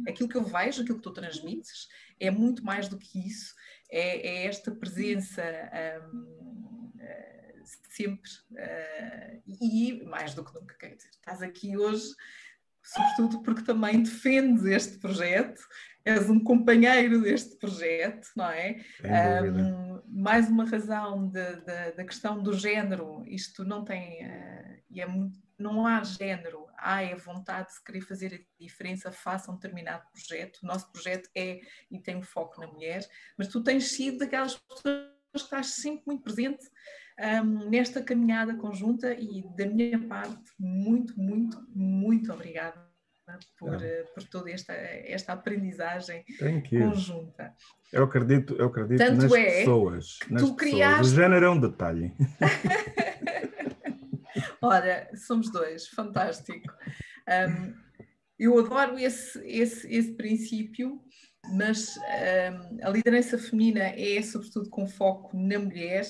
[0.08, 1.88] Aquilo que eu vejo, aquilo que tu transmites,
[2.18, 3.54] é muito mais do que isso.
[3.90, 5.42] É, é esta presença.
[6.12, 12.14] Um, eh, sempre uh, e mais do que nunca, quer dizer, estás aqui hoje
[12.82, 15.60] sobretudo porque também defendes este projeto
[16.04, 18.80] és um companheiro deste projeto, não é?
[19.04, 25.06] Um, mais uma razão da questão do género, isto não tem, uh, é
[25.58, 30.60] não há género, há a vontade de querer fazer a diferença, faça um determinado projeto.
[30.62, 31.60] O nosso projeto é
[31.90, 36.02] e tem um foco na mulher, mas tu tens sido daquelas pessoas que estás sempre
[36.06, 36.66] muito presente
[37.44, 42.89] um, nesta caminhada conjunta e da minha parte, muito, muito, muito obrigada
[43.58, 44.02] por, é.
[44.14, 46.24] por toda esta, esta aprendizagem
[46.68, 47.54] conjunta.
[47.92, 50.18] Eu acredito, eu acredito Tanto nas é pessoas.
[50.30, 50.56] Nas tu pessoas.
[50.56, 51.12] Criaste...
[51.12, 52.14] O género é um detalhe.
[54.62, 56.72] Ora, somos dois, fantástico.
[57.28, 57.74] Um,
[58.38, 61.00] eu adoro esse, esse, esse princípio,
[61.52, 66.06] mas um, a liderança feminina é sobretudo com foco na mulher,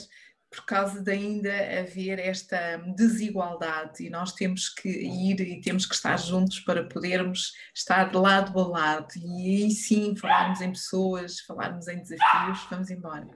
[0.50, 5.94] por causa de ainda haver esta desigualdade e nós temos que ir e temos que
[5.94, 11.40] estar juntos para podermos estar de lado a lado e aí sim falarmos em pessoas,
[11.40, 13.28] falarmos em desafios, vamos embora.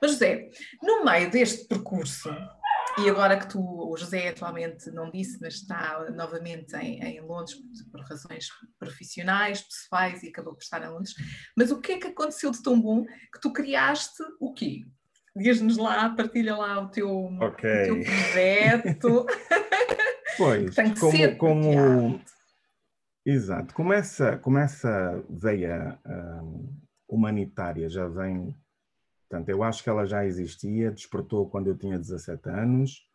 [0.00, 0.48] Mas José,
[0.82, 2.30] no meio deste percurso,
[2.96, 7.56] e agora que tu, o José atualmente não disse, mas está novamente em, em, Londres
[7.90, 8.48] por razões
[8.78, 11.14] profissionais, pessoais e acabou por estar em Londres,
[11.56, 14.86] mas o que é que aconteceu de tão bom que tu criaste o quê?
[15.36, 17.90] Diz-nos lá, partilha lá o teu, okay.
[17.90, 19.26] o teu projeto.
[20.36, 22.20] Pois, Tem que como, ser como
[23.24, 26.74] exato, como essa, como essa veia um,
[27.08, 28.52] humanitária já vem.
[29.28, 33.08] Portanto, eu acho que ela já existia, despertou quando eu tinha 17 anos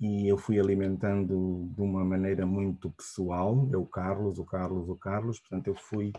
[0.00, 3.68] e eu fui alimentando de uma maneira muito pessoal.
[3.72, 5.38] Eu, o Carlos, o Carlos, o Carlos.
[5.38, 6.12] Portanto, eu fui.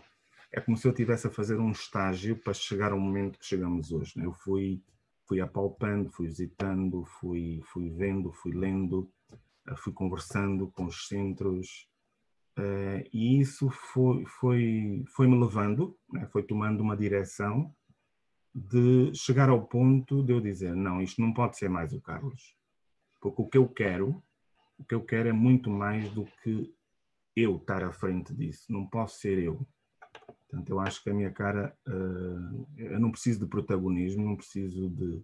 [0.52, 3.92] É como se eu estivesse a fazer um estágio para chegar ao momento que chegamos
[3.92, 4.18] hoje.
[4.18, 4.24] Né?
[4.24, 4.82] Eu fui,
[5.26, 9.10] fui apalpando, fui visitando, fui, fui vendo, fui lendo,
[9.66, 11.88] eh, fui conversando com os centros.
[12.58, 16.26] Uh, e isso foi, foi, foi me levando, né?
[16.32, 17.70] foi tomando uma direção
[18.54, 22.56] de chegar ao ponto de eu dizer: não, isto não pode ser mais o Carlos
[23.30, 24.22] porque o que eu quero,
[24.78, 26.74] o que eu quero é muito mais do que
[27.34, 28.70] eu estar à frente disso.
[28.70, 29.66] Não posso ser eu.
[30.48, 34.88] Portanto, eu acho que a minha cara, uh, eu não preciso de protagonismo, não preciso
[34.90, 35.22] de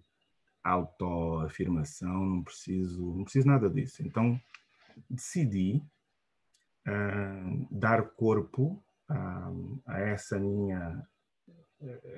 [0.63, 4.03] autoafirmação, não preciso, não preciso nada disso.
[4.03, 4.41] Então,
[5.09, 5.83] decidi
[6.87, 9.53] uh, dar corpo a,
[9.87, 11.07] a, essa minha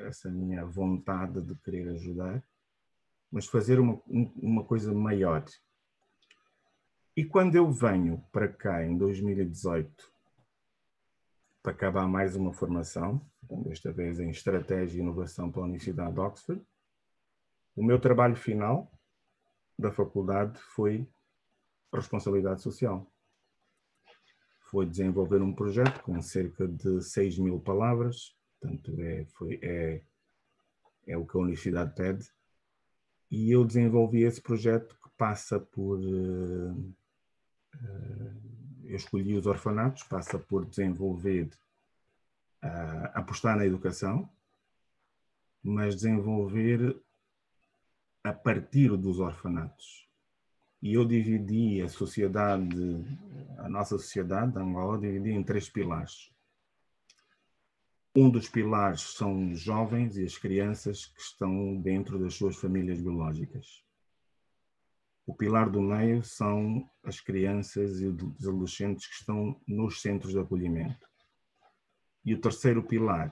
[0.07, 2.45] essa minha vontade de querer ajudar,
[3.33, 5.43] mas fazer uma, uma coisa maior,
[7.17, 10.13] e quando eu venho para cá em 2018
[11.65, 13.27] para acabar mais uma formação,
[13.65, 16.63] desta vez em Estratégia e Inovação pela Universidade de Oxford,
[17.75, 18.93] o meu trabalho final
[19.79, 21.09] da faculdade foi
[21.91, 23.11] responsabilidade social.
[24.71, 30.03] Foi desenvolver um projeto com cerca de 6 mil palavras, portanto é, foi, é,
[31.07, 32.29] é o que a universidade pede,
[33.31, 36.95] e eu desenvolvi esse projeto que passa por uh,
[37.75, 38.54] eh,
[38.87, 41.51] eu escolhi os orfanatos, passa por desenvolver,
[42.63, 44.29] uh, apostar na educação,
[45.63, 46.97] mas desenvolver
[48.23, 50.09] a partir dos orfanatos.
[50.83, 52.77] E eu dividi a sociedade,
[53.59, 56.31] a nossa sociedade, Angola, dividi em três pilares.
[58.17, 63.01] Um dos pilares são os jovens e as crianças que estão dentro das suas famílias
[63.01, 63.84] biológicas.
[65.27, 70.39] O pilar do meio são as crianças e os adolescentes que estão nos centros de
[70.39, 71.09] acolhimento.
[72.25, 73.31] E o terceiro pilar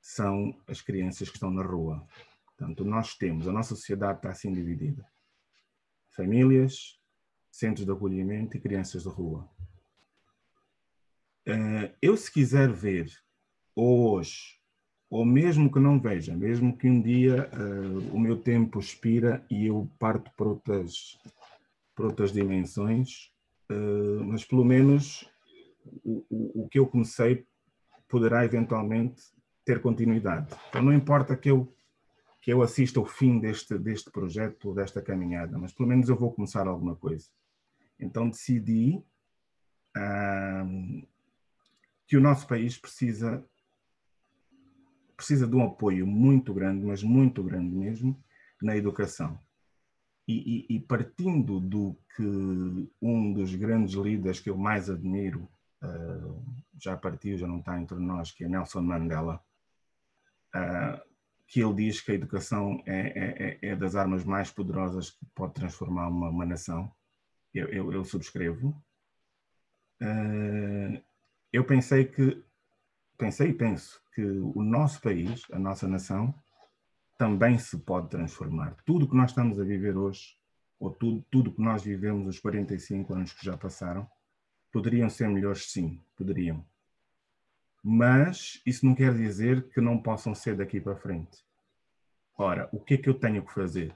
[0.00, 2.06] são as crianças que estão na rua.
[2.46, 5.04] Portanto, nós temos, a nossa sociedade está assim dividida.
[6.10, 7.00] Famílias,
[7.50, 9.48] centros de acolhimento e crianças de rua.
[11.46, 13.10] Eh, eu, se quiser ver
[13.74, 14.60] hoje
[15.14, 19.66] ou mesmo que não veja, mesmo que um dia uh, o meu tempo expira e
[19.66, 21.16] eu parto para outras,
[21.94, 23.30] para outras dimensões,
[23.70, 25.24] uh, mas pelo menos
[26.02, 27.46] o, o, o, que eu comecei
[28.08, 29.22] poderá eventualmente
[29.64, 30.52] ter continuidade.
[30.68, 31.72] Então não importa que eu
[32.42, 36.32] que eu assista o fim deste, deste projeto, desta caminhada, mas pelo menos eu vou
[36.32, 37.28] começar alguma coisa.
[38.00, 39.00] Então decidi
[39.96, 41.06] uh,
[42.04, 43.46] que o nosso país precisa
[45.24, 48.22] precisa de um apoio muito grande, mas muito grande mesmo,
[48.60, 49.40] na educação.
[50.28, 55.48] E, e, e partindo do que um dos grandes líderes que eu mais admiro,
[55.82, 56.44] uh,
[56.78, 59.42] já partiu, já não está entre nós, que é Nelson Mandela,
[60.54, 61.00] uh,
[61.46, 65.54] que ele diz que a educação é, é, é, das armas mais poderosas que pode
[65.54, 66.92] transformar uma, uma nação.
[67.54, 68.76] Eu, eu, eu subscrevo.
[70.02, 71.02] Uh,
[71.50, 72.42] eu pensei que
[73.16, 76.32] pensei e penso que o nosso país, a nossa nação,
[77.18, 78.76] também se pode transformar.
[78.86, 80.36] Tudo que nós estamos a viver hoje,
[80.78, 84.08] ou tudo, tudo que nós vivemos os 45 anos que já passaram,
[84.72, 86.64] poderiam ser melhores, sim, poderiam.
[87.82, 91.44] Mas isso não quer dizer que não possam ser daqui para frente.
[92.36, 93.94] Ora, o que é que eu tenho que fazer?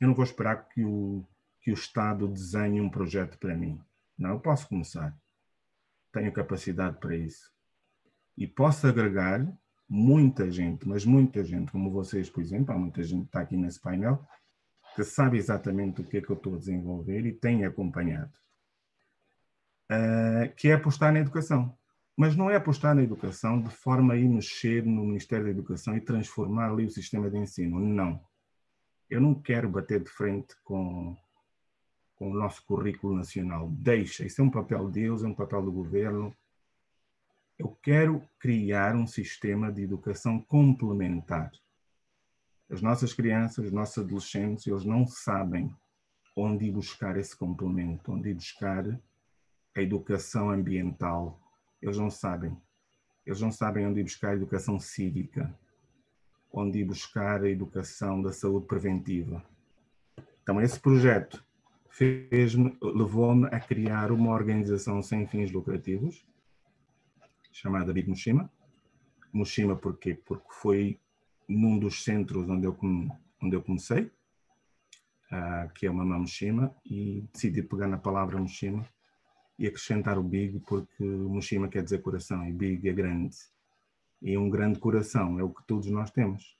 [0.00, 1.24] Eu não vou esperar que o,
[1.60, 3.80] que o Estado desenhe um projeto para mim.
[4.16, 5.16] Não, eu posso começar.
[6.12, 7.52] Tenho capacidade para isso
[8.36, 9.46] e posso agregar
[9.88, 13.56] muita gente, mas muita gente, como vocês, por exemplo, há muita gente que está aqui
[13.56, 14.26] nesse painel,
[14.94, 18.32] que sabe exatamente o que é que eu estou a desenvolver e tem acompanhado,
[19.90, 21.76] uh, que é apostar na educação.
[22.16, 25.96] Mas não é apostar na educação de forma a ir mexer no Ministério da Educação
[25.96, 27.80] e transformar ali o sistema de ensino.
[27.80, 28.20] Não.
[29.08, 31.16] Eu não quero bater de frente com,
[32.16, 33.70] com o nosso currículo nacional.
[33.70, 36.34] Deixa, isso é um papel de Deus, é um papel do governo,
[37.62, 41.52] eu quero criar um sistema de educação complementar.
[42.68, 45.72] As nossas crianças, os nossos adolescentes, eles não sabem
[46.36, 48.84] onde ir buscar esse complemento, onde ir buscar
[49.76, 51.40] a educação ambiental.
[51.80, 52.56] Eles não sabem.
[53.24, 55.56] Eles não sabem onde ir buscar a educação cívica,
[56.52, 59.40] onde ir buscar a educação da saúde preventiva.
[60.42, 61.44] Então, esse projeto
[62.82, 66.26] levou-me a criar uma organização sem fins lucrativos
[67.52, 68.50] chamada Big Mushima,
[69.32, 70.14] Mushima porquê?
[70.14, 70.98] Porque foi
[71.48, 72.76] num dos centros onde eu,
[73.42, 74.10] onde eu comecei,
[75.30, 78.86] uh, que é o Mamá Mushima, e decidi pegar na palavra Mushima
[79.58, 83.36] e acrescentar o Big, porque Mushima quer dizer coração e Big é grande.
[84.20, 86.56] E um grande coração é o que todos nós temos.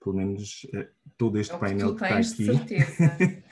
[0.00, 2.48] Pelo menos eh, todo este é painel que, está aqui.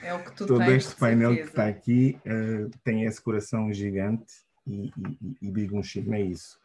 [0.01, 3.73] É o que tu todo tens este painel que está aqui uh, tem esse coração
[3.73, 6.59] gigante e, e, e Big Mushima é isso.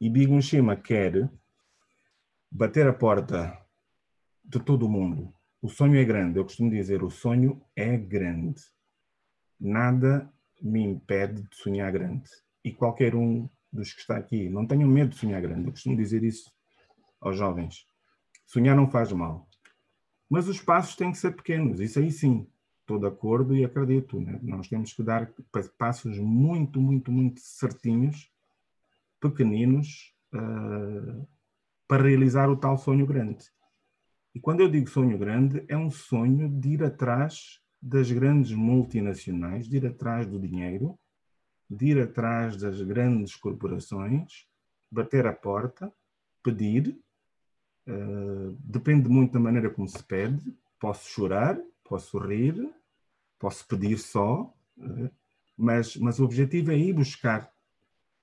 [0.00, 1.30] E Big Mushima quer
[2.50, 3.56] bater a porta
[4.44, 5.32] de todo mundo.
[5.60, 8.60] O sonho é grande, eu costumo dizer, o sonho é grande.
[9.58, 12.28] Nada me impede de sonhar grande.
[12.64, 15.66] E qualquer um dos que está aqui, não tenham medo de sonhar grande.
[15.66, 16.52] Eu costumo dizer isso
[17.20, 17.86] aos jovens.
[18.44, 19.48] Sonhar não faz mal.
[20.28, 22.46] Mas os passos têm que ser pequenos, isso aí sim.
[22.92, 24.20] Estou de acordo e acredito.
[24.20, 24.38] Né?
[24.42, 25.32] Nós temos que dar
[25.78, 28.30] passos muito, muito, muito certinhos,
[29.18, 31.26] pequeninos, uh,
[31.88, 33.46] para realizar o tal sonho grande.
[34.34, 39.66] E quando eu digo sonho grande, é um sonho de ir atrás das grandes multinacionais,
[39.66, 40.98] de ir atrás do dinheiro,
[41.70, 44.46] de ir atrás das grandes corporações,
[44.90, 45.90] bater a porta,
[46.42, 46.98] pedir.
[47.88, 50.54] Uh, depende muito da maneira como se pede.
[50.78, 52.70] Posso chorar, posso rir,
[53.42, 55.10] posso pedir só, uh,
[55.58, 57.52] mas, mas o objetivo é ir buscar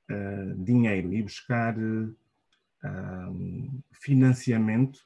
[0.10, 1.76] uh, dinheiro, ir buscar
[3.92, 4.98] financiamento,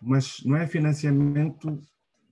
[0.00, 1.78] mas não é financiamento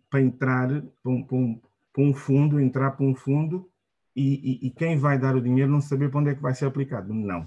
[0.08, 1.60] para entrar para um, para um,
[1.92, 3.70] para um fundo, entrar para um fundo
[4.16, 6.54] e, e, e, quem vai dar o dinheiro não saber para onde é que vai
[6.54, 7.12] ser aplicado.
[7.12, 7.46] Não.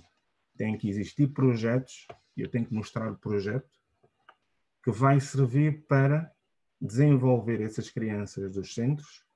[0.56, 2.06] Tem que existir projetos,
[2.36, 3.68] e eu tenho que mostrar o projeto,
[4.84, 6.32] que vai servir para
[6.80, 9.27] desenvolver essas crianças dos centros,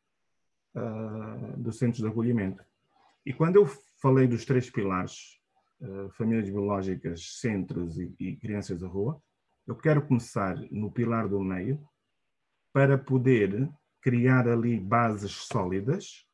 [0.76, 2.64] uh, dos centros de acolhimento.
[3.26, 3.66] E quando eu
[4.02, 5.40] falei dos três pilares,
[5.82, 9.22] uh, famílias biológicas, centros e, e crianças da rua,
[9.68, 11.82] eu quero começar no pilar do meio,
[12.74, 13.70] para poder
[14.02, 16.26] criar ali bases sólidas,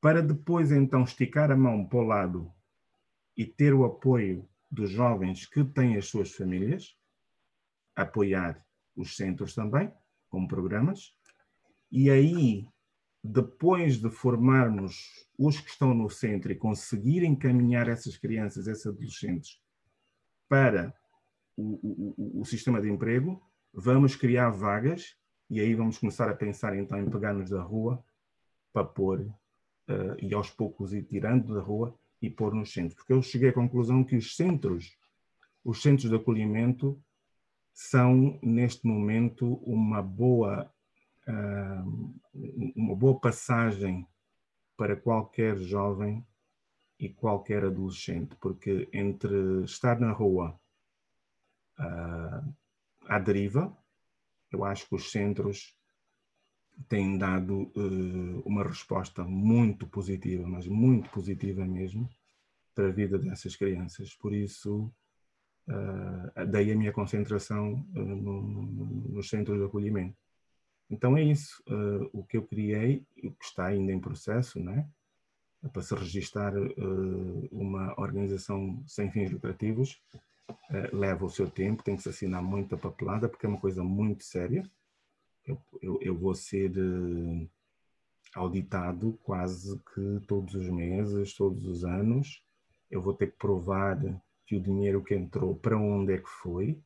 [0.00, 2.52] para depois então esticar a mão para o lado
[3.36, 6.96] e ter o apoio dos jovens que têm as suas famílias,
[7.94, 8.64] apoiar
[8.96, 9.92] os centros também,
[10.28, 11.14] com programas,
[11.90, 12.66] e aí,
[13.26, 19.58] depois de formarmos os que estão no centro e conseguir encaminhar essas crianças, esses adolescentes,
[20.46, 20.94] para
[21.56, 25.16] o, o, o sistema de emprego, vamos criar vagas
[25.48, 28.04] e aí vamos começar a pensar então em pegar-nos da rua
[28.74, 32.94] para pôr, uh, e aos poucos ir tirando da rua e pôr nos centros.
[32.94, 34.98] Porque eu cheguei à conclusão que os centros,
[35.64, 37.00] os centros de acolhimento,
[37.72, 40.70] são neste momento uma boa,
[42.74, 44.06] uma boa passagem
[44.76, 46.24] para qualquer jovem
[46.98, 50.58] e qualquer adolescente, porque entre estar na rua
[51.78, 52.54] uh,
[53.06, 53.76] à deriva,
[54.50, 55.76] eu acho que os centros
[56.88, 62.08] têm dado uh, uma resposta muito positiva, mas muito positiva mesmo,
[62.74, 64.14] para a vida dessas crianças.
[64.14, 64.92] Por isso,
[65.68, 68.62] uh, daí a minha concentração no, no,
[69.10, 70.23] nos centros de acolhimento.
[70.90, 71.62] Então é isso,
[72.12, 74.86] o que eu criei, o que está ainda em processo, né?
[75.72, 76.52] para se registar
[77.50, 79.98] uma organização sem fins lucrativos,
[80.70, 83.82] eh, leva o seu tempo, tem que se assinar muita papelada, porque é uma coisa
[83.82, 84.68] muito séria.
[85.46, 87.48] Eu, eu, eu vou ser uh,
[88.34, 92.42] auditado quase que todos os meses, todos os anos.
[92.90, 93.98] Eu vou ter que provar
[94.46, 96.78] que o dinheiro que entrou, para onde é que foi.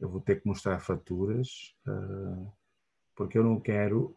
[0.00, 2.52] Eu vou ter que mostrar faturas, uh,
[3.18, 4.14] porque eu não quero,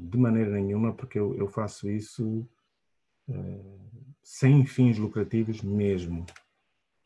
[0.00, 2.44] de maneira nenhuma, porque eu, eu faço isso
[4.20, 6.26] sem fins lucrativos mesmo.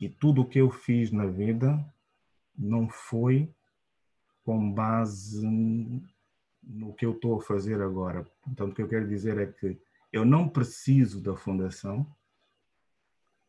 [0.01, 1.79] E tudo o que eu fiz na vida
[2.57, 3.51] não foi
[4.45, 5.47] com base
[6.63, 8.27] no que eu estou a fazer agora.
[8.49, 9.79] Então, o que eu quero dizer é que
[10.11, 12.07] eu não preciso da fundação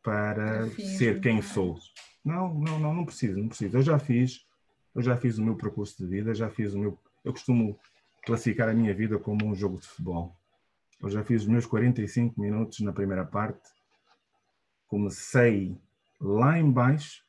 [0.02, 1.78] para ser quem sou.
[2.22, 3.78] Não, não, não, não preciso, não preciso.
[3.78, 4.46] Eu já fiz,
[4.94, 6.98] eu já fiz o meu percurso de vida, já fiz o meu.
[7.24, 7.78] Eu costumo
[8.24, 10.36] classificar a minha vida como um jogo de futebol.
[11.00, 13.70] Eu já fiz os meus 45 minutos na primeira parte,
[14.88, 15.76] comecei
[16.20, 17.24] lá embaixo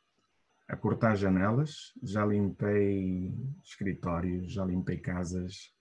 [0.67, 3.33] a cortar janelas, já limpei
[3.63, 5.71] escritórios, já limpei casas,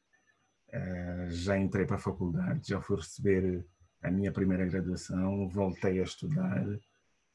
[0.70, 3.66] eh, já entrei para a faculdade, já fui receber
[4.02, 6.66] a minha primeira graduação, voltei a estudar,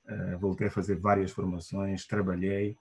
[0.07, 2.77] eh, voltei a fazer várias formações, trabalhei,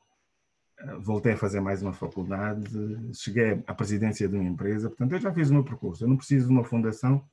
[1.00, 2.68] voltei a fazer mais uma faculdade,
[3.14, 6.16] cheguei à presidência de uma empresa, portanto eu já fiz o meu percurso, eu não
[6.16, 7.24] preciso de uma fundação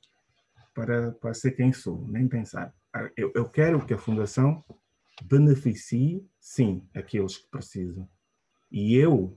[0.74, 2.72] para, para ser quem sou, nem pensar.
[3.16, 4.62] Eu, eu quero que a fundação
[5.22, 8.08] beneficie, sim, aqueles que precisam.
[8.70, 9.36] E eu,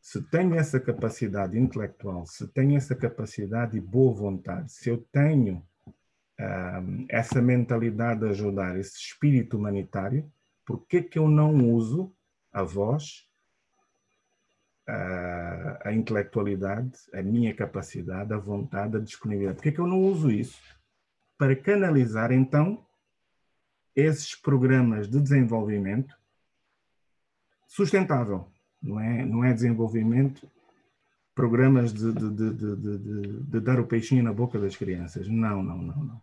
[0.00, 5.62] se tenho essa capacidade intelectual, se tenho essa capacidade e boa vontade, se eu tenho
[6.40, 10.30] um, essa mentalidade de ajudar, esse espírito humanitário,
[10.64, 12.12] por que que eu não uso
[12.52, 13.28] a voz,
[14.86, 19.56] a, a intelectualidade, a minha capacidade, a vontade, a disponibilidade?
[19.56, 20.60] Por que que eu não uso isso
[21.38, 22.84] para canalizar, então,
[23.96, 26.16] esses programas de desenvolvimento
[27.66, 28.48] sustentável,
[28.82, 30.48] não é, não é desenvolvimento,
[31.34, 35.26] programas de, de, de, de, dar o peixinho na boca das crianças.
[35.26, 36.22] Não, não, não, não.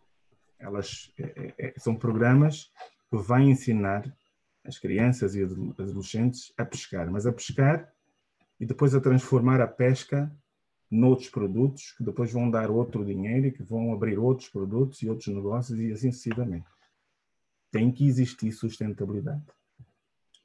[0.59, 2.71] Elas é, é, é são programas
[3.09, 4.05] que vão ensinar
[4.63, 7.91] as crianças e adolescentes a pescar, mas a pescar
[8.59, 10.31] e depois a transformar a pesca
[10.91, 15.09] noutros produtos que depois vão dar outro dinheiro e que vão abrir outros produtos e
[15.09, 16.67] outros negócios e assim sucessivamente.
[17.71, 19.45] Tem que existir sustentabilidade.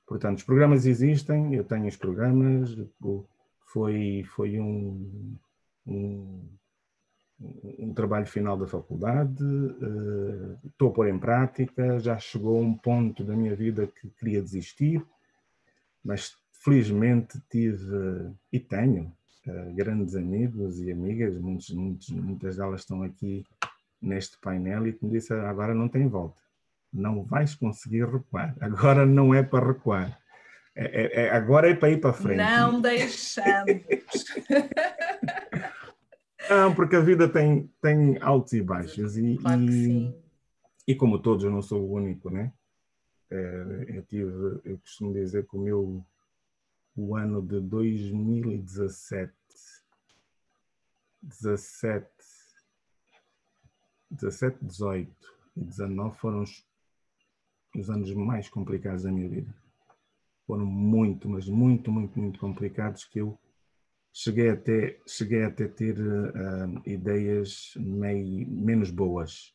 [0.06, 2.76] Portanto, os programas existem, eu tenho os programas,
[3.72, 5.34] foi, foi um,
[5.86, 6.48] um,
[7.78, 13.24] um trabalho final da faculdade, uh, estou a pôr em prática, já chegou um ponto
[13.24, 15.02] da minha vida que queria desistir,
[16.04, 19.12] mas felizmente tive e tenho
[19.46, 23.44] uh, grandes amigos e amigas, muitos, muitos, muitas delas estão aqui
[24.00, 26.44] neste painel e que me disse agora não tem volta
[26.94, 28.54] não vais conseguir recuar.
[28.60, 30.16] Agora não é para recuar.
[30.76, 32.38] É, é, é, agora é para ir para frente.
[32.38, 33.70] Não deixamos.
[36.50, 39.16] não, porque a vida tem, tem altos e baixos.
[39.16, 40.12] E, claro e,
[40.88, 42.52] e, como todos, eu não sou o único, né?
[43.30, 44.32] É, eu, tive,
[44.64, 46.04] eu costumo dizer que o meu
[46.96, 49.32] o ano de 2017
[51.22, 52.06] 17
[54.10, 55.10] 17, 18
[55.56, 56.64] e 19 foram os
[57.78, 59.52] os anos mais complicados da minha vida.
[60.46, 63.38] Foram muito, mas muito, muito, muito complicados que eu
[64.12, 69.54] cheguei até, cheguei até ter uh, ideias meio, menos boas.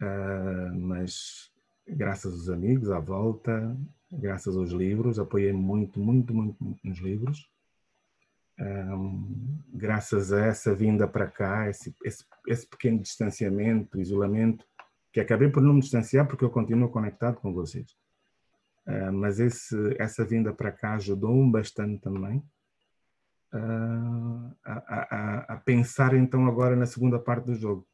[0.00, 1.50] Uh, mas
[1.86, 3.76] graças aos amigos à volta,
[4.10, 7.48] graças aos livros, apoiei muito, muito, muito, muito nos livros.
[8.58, 14.66] Um, graças a essa vinda para cá, esse, esse, esse pequeno distanciamento, isolamento,
[15.12, 17.96] que acabei por não me distanciar porque eu continuo conectado com vocês.
[18.86, 22.42] Uh, mas esse, essa vinda para cá ajudou-me bastante também
[23.54, 27.86] uh, a, a, a, pensar então agora na segunda parte do jogo.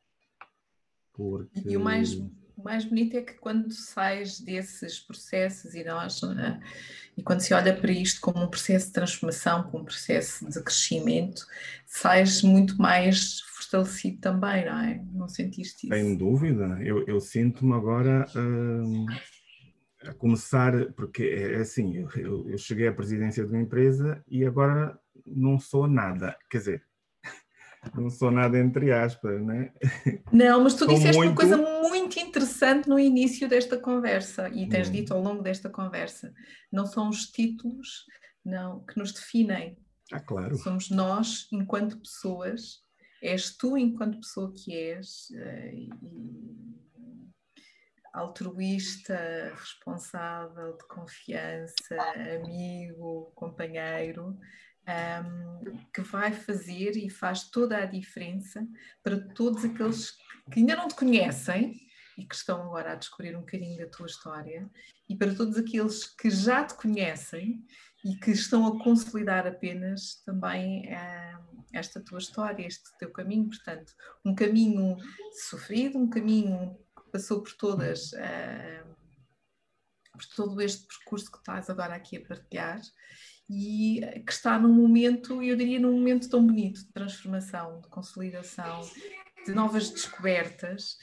[1.13, 1.61] Porque...
[1.71, 2.15] E o mais,
[2.57, 6.61] o mais bonito é que quando sais desses processos e nós, né,
[7.17, 10.63] e quando se olha para isto como um processo de transformação, como um processo de
[10.63, 11.47] crescimento,
[11.85, 15.05] sais muito mais fortalecido também, não é?
[15.13, 15.95] Não sentiste isso?
[15.95, 19.07] Sem dúvida, eu, eu sinto-me agora hum,
[20.07, 24.45] a começar, porque é, é assim, eu, eu cheguei à presidência de uma empresa e
[24.45, 26.83] agora não sou nada, quer dizer,
[27.95, 29.73] não sou nada entre aspas, né?
[30.33, 31.31] Não, mas tu disseste muito...
[31.31, 34.93] uma coisa muito interessante no início desta conversa e tens hum.
[34.93, 36.33] dito ao longo desta conversa.
[36.73, 38.05] Não são os títulos
[38.45, 39.77] não, que nos definem.
[40.13, 40.57] Ah, claro.
[40.57, 42.83] Somos nós, enquanto pessoas,
[43.23, 45.89] és tu enquanto pessoa que és, eh,
[48.17, 51.97] altruísta, responsável, de confiança,
[52.35, 54.39] amigo, companheiro,
[54.87, 58.67] um, que vai fazer e faz toda a diferença
[59.03, 60.13] para todos aqueles
[60.51, 61.75] que ainda não te conhecem
[62.17, 64.71] e que estão agora a descobrir um bocadinho da tua história,
[65.09, 67.63] e para todos aqueles que já te conhecem
[68.03, 70.89] e que estão a consolidar apenas também
[71.73, 73.49] esta tua história, este teu caminho.
[73.49, 73.93] Portanto,
[74.25, 74.97] um caminho
[75.51, 78.13] sofrido, um caminho que passou por todas.
[80.13, 82.81] Por todo este percurso que estás agora aqui a partilhar
[83.49, 88.81] e que está num momento, eu diria, num momento tão bonito de transformação, de consolidação,
[89.45, 90.97] de novas descobertas,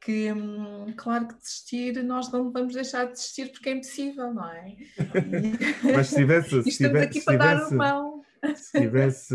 [0.00, 4.48] que, hum, claro que desistir, nós não vamos deixar de desistir porque é impossível, não
[4.48, 4.70] é?
[4.70, 5.92] E...
[5.92, 6.58] Mas se tivesse.
[6.68, 8.64] estamos tivesse, aqui para tivesse.
[8.64, 9.34] Se tivesse.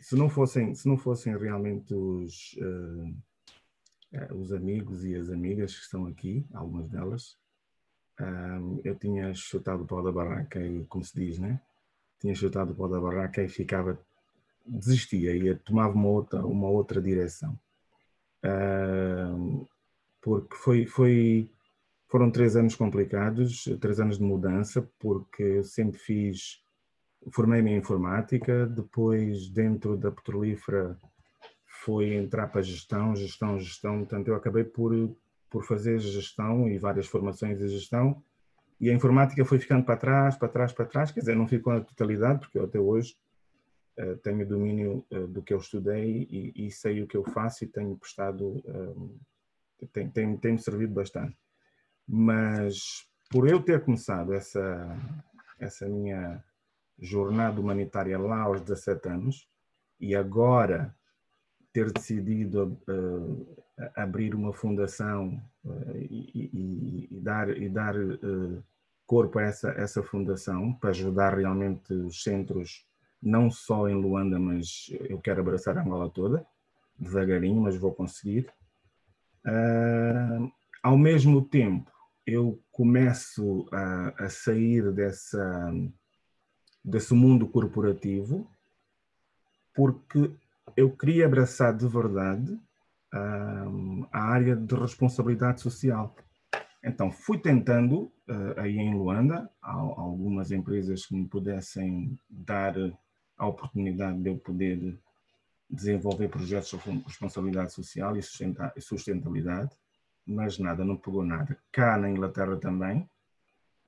[0.00, 5.82] Se não fossem, se não fossem realmente os, uh, os amigos e as amigas que
[5.84, 7.39] estão aqui, algumas delas,
[8.20, 11.60] um, eu tinha chutado o pau da barraca e, como se diz, né?
[12.20, 13.98] Tinha chutado o pau da barraca e ficava,
[14.66, 17.58] desistia e tomava uma outra, uma outra direção.
[18.44, 19.66] Um,
[20.20, 21.50] porque foi, foi,
[22.08, 26.62] foram três anos complicados, três anos de mudança, porque eu sempre fiz,
[27.32, 30.98] formei-me em informática, depois dentro da petrolífera
[31.84, 34.92] foi entrar para gestão, gestão, gestão, portanto eu acabei por
[35.50, 38.22] por fazer gestão e várias formações de gestão,
[38.80, 41.74] e a informática foi ficando para trás, para trás, para trás, quer dizer, não ficou
[41.74, 43.14] na totalidade, porque eu até hoje
[43.98, 47.62] uh, tenho domínio uh, do que eu estudei e, e, sei o que eu faço
[47.62, 49.18] e tenho prestado, um,
[49.92, 51.36] tem, tem, tem me servido bastante.
[52.08, 54.96] Mas por eu ter começado essa,
[55.58, 56.42] essa minha
[56.98, 59.48] jornada humanitária lá aos 17 anos
[60.00, 60.94] e agora
[61.72, 63.62] ter decidido uh,
[63.94, 68.62] abrir uma fundação uh, e, e, e, dar, e dar uh,
[69.06, 72.86] corpo a essa, essa fundação para ajudar realmente os centros,
[73.22, 76.46] não só em Luanda, mas eu quero abraçar a Angola toda,
[76.98, 78.46] devagarinho, mas vou conseguir.
[80.82, 81.90] ao mesmo tempo,
[82.26, 85.72] eu começo a, a sair dessa,
[86.84, 88.48] desse mundo corporativo
[89.74, 90.30] porque
[90.76, 92.58] eu queria abraçar de verdade
[93.14, 96.14] um, a área de responsabilidade social.
[96.82, 102.74] Então, fui tentando, uh, aí em Luanda, algumas empresas que me pudessem dar
[103.36, 104.98] a oportunidade de eu poder
[105.68, 108.22] desenvolver projetos de responsabilidade social e
[108.80, 109.70] sustentabilidade,
[110.26, 111.56] mas nada, não pegou nada.
[111.70, 113.08] Cá na Inglaterra também,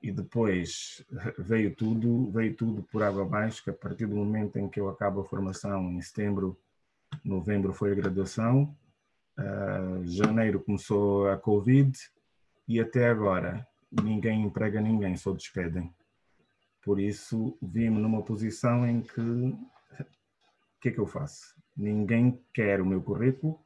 [0.01, 1.05] e depois
[1.37, 4.89] veio tudo, veio tudo por água abaixo, que a partir do momento em que eu
[4.89, 6.57] acabo a formação, em setembro,
[7.23, 8.75] novembro foi a graduação,
[9.37, 11.97] uh, janeiro começou a Covid
[12.67, 15.93] e até agora ninguém emprega ninguém, só despedem.
[16.81, 19.57] Por isso vi-me numa posição em que o
[20.81, 21.55] que é que eu faço?
[21.75, 23.59] Ninguém quer o meu currículo,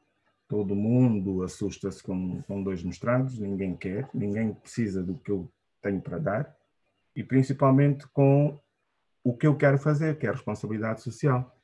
[0.46, 5.50] todo mundo assusta-se com, com dois mestrados, ninguém quer, ninguém precisa do que eu
[5.82, 6.56] tenho para dar
[7.14, 8.58] e principalmente com
[9.24, 11.54] o que eu quero fazer, que é a responsabilidade social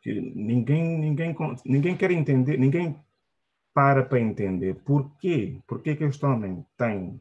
[0.00, 2.96] que ninguém, ninguém, ninguém quer entender, ninguém
[3.72, 7.20] para para entender porquê, porquê que este homem tem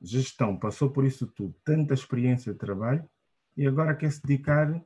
[0.00, 3.08] gestão, passou por isso tudo, tanta experiência de trabalho
[3.56, 4.82] e agora quer se dedicar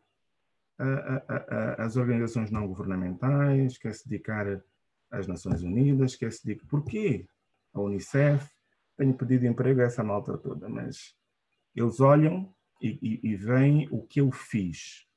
[1.79, 4.63] às organizações não governamentais, quer se dedicar
[5.11, 6.67] às Nações Unidas, quer se dedicar.
[6.69, 7.27] Porquê?
[7.75, 8.49] A Unicef,
[8.97, 11.15] tenho pedido emprego a essa malta toda, mas
[11.75, 15.11] eles olham e, e, e veem o que eu fiz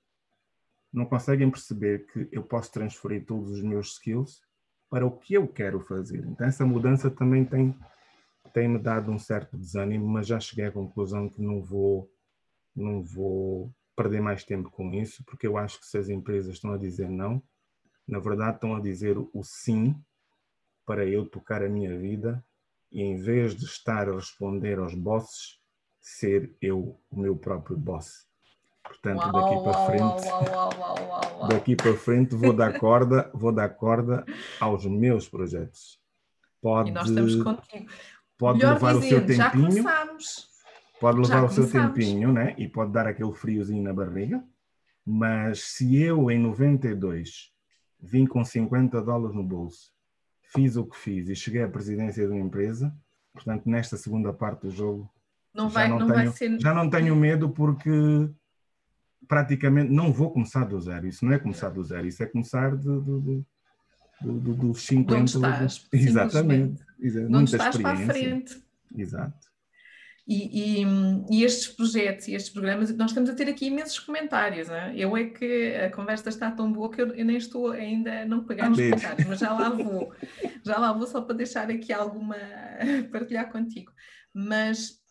[0.94, 4.42] não conseguem perceber que eu posso transferir todos os meus skills
[4.94, 6.20] para o que eu quero fazer.
[6.20, 7.76] Então, essa mudança também tem,
[8.54, 12.08] tem me dado um certo desânimo, mas já cheguei à conclusão que não vou,
[12.76, 16.74] não vou perder mais tempo com isso, porque eu acho que se as empresas estão
[16.74, 17.42] a dizer não,
[18.08, 20.00] na verdade estão a dizer o sim
[20.86, 22.46] para eu tocar a minha vida
[22.92, 25.60] e em vez de estar a responder aos bosses,
[26.00, 28.28] ser eu o meu próprio boss.
[28.84, 34.26] Portanto, uau, daqui para frente, uau, daqui para frente vou dar corda, vou dar corda
[34.60, 36.00] aos meus projetos.
[36.62, 37.92] Pode, e nós estamos contigo.
[38.38, 39.84] Pode Melhor levar dizendo, o seu tempinho.
[41.00, 42.56] Pode levar já o seu tempinho, né?
[42.58, 44.44] E pode dar aquele friozinho na barriga.
[45.06, 47.52] Mas se eu em 92
[48.00, 49.92] vim com 50 dólares no bolso,
[50.42, 52.96] fiz o que fiz e cheguei à presidência de uma empresa,
[53.34, 55.10] portanto, nesta segunda parte do jogo,
[55.54, 56.60] não vai, já, não, não tenho, ser...
[56.60, 58.30] já não tenho medo porque
[59.28, 61.08] praticamente não vou começar do zero.
[61.08, 63.44] Isso não é começar do zero, isso é começar de, de, de,
[64.22, 65.16] de dos 50.
[65.16, 66.84] Onde estás, exatamente.
[67.00, 67.32] exatamente.
[67.32, 68.64] Não estás para a frente.
[68.96, 69.54] Exato.
[70.26, 70.86] E, e,
[71.30, 74.70] e, estes projetos e estes programas, nós estamos a ter aqui imensos comentários.
[74.70, 74.94] Né?
[74.96, 78.26] Eu é que a conversa está tão boa que eu, eu nem estou ainda a
[78.26, 80.14] não pegar nos comentários, mas já lá vou.
[80.64, 82.38] Já lá vou só para deixar aqui alguma,
[83.12, 83.92] partilhar contigo.
[84.34, 85.03] Mas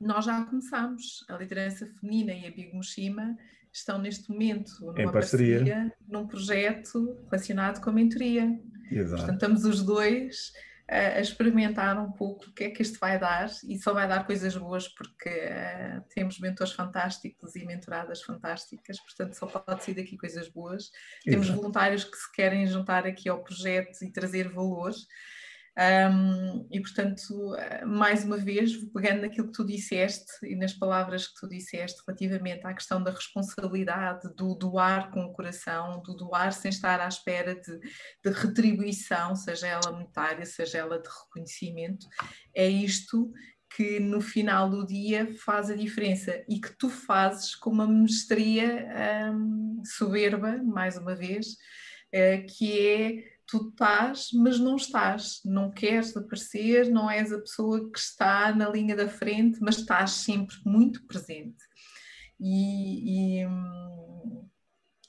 [0.00, 1.24] nós já começámos.
[1.28, 3.36] A liderança feminina e a Big Mushima
[3.72, 5.58] estão neste momento numa em parceria.
[5.58, 5.92] parceria.
[6.08, 8.58] num projeto relacionado com a mentoria.
[8.90, 9.22] Exato.
[9.22, 10.52] Portanto, estamos os dois
[10.88, 14.08] a, a experimentar um pouco o que é que isto vai dar e só vai
[14.08, 19.94] dar coisas boas porque uh, temos mentores fantásticos e mentoradas fantásticas, portanto só pode ser
[19.94, 20.84] daqui coisas boas.
[20.84, 21.24] Exato.
[21.26, 25.06] Temos voluntários que se querem juntar aqui ao projeto e trazer valores.
[25.78, 27.54] Um, e portanto,
[27.86, 32.66] mais uma vez, pegando naquilo que tu disseste e nas palavras que tu disseste relativamente
[32.66, 37.54] à questão da responsabilidade, do doar com o coração, do doar sem estar à espera
[37.54, 42.08] de, de retribuição, seja ela monetária, seja ela de reconhecimento,
[42.52, 43.32] é isto
[43.76, 48.88] que no final do dia faz a diferença e que tu fazes com uma mestria
[49.32, 51.52] um, soberba, mais uma vez,
[52.12, 57.90] uh, que é tu estás, mas não estás, não queres aparecer, não és a pessoa
[57.90, 61.64] que está na linha da frente, mas estás sempre muito presente.
[62.38, 63.46] E, e,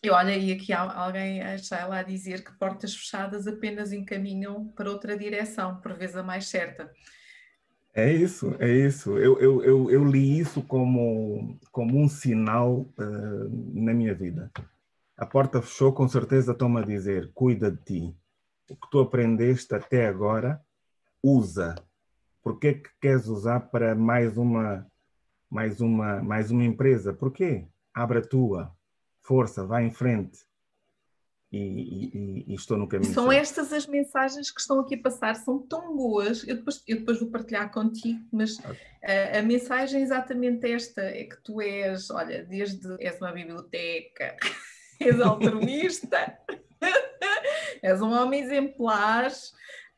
[0.02, 4.90] E olha, e aqui alguém está lá a dizer que portas fechadas apenas encaminham para
[4.90, 6.90] outra direção, por vezes a mais certa.
[7.94, 9.18] É isso, é isso.
[9.18, 14.50] Eu, eu, eu, eu li isso como, como um sinal uh, na minha vida.
[15.18, 18.16] A porta fechou, com certeza toma a dizer: cuida de ti.
[18.70, 20.64] O que tu aprendeste até agora,
[21.24, 21.76] usa.
[22.42, 24.90] Por que que queres usar para mais uma,
[25.50, 27.14] mais uma, mais uma empresa?
[27.14, 27.68] Por quê?
[27.94, 28.76] Abre a tua
[29.22, 30.48] força, vai em frente.
[31.52, 33.12] E, e, e, estou no caminho.
[33.12, 33.42] São certo.
[33.42, 36.48] estas as mensagens que estão aqui a passar, são tão boas.
[36.48, 38.78] Eu depois, eu depois vou partilhar contigo, mas okay.
[39.04, 44.38] a, a, mensagem é exatamente esta: é que tu és, olha, desde és uma biblioteca,
[45.02, 46.38] és altruísta,
[47.82, 49.28] és um homem exemplar.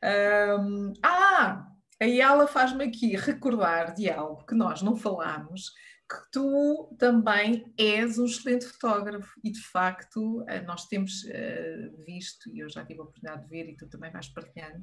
[0.02, 1.66] Um, ah,
[2.00, 5.72] a Yala faz-me aqui recordar de algo que nós não falámos,
[6.12, 12.50] que tu também és um excelente fotógrafo e de facto eh, nós temos uh, visto,
[12.50, 14.82] e eu já tive a oportunidade de ver e tu também vais partilhando,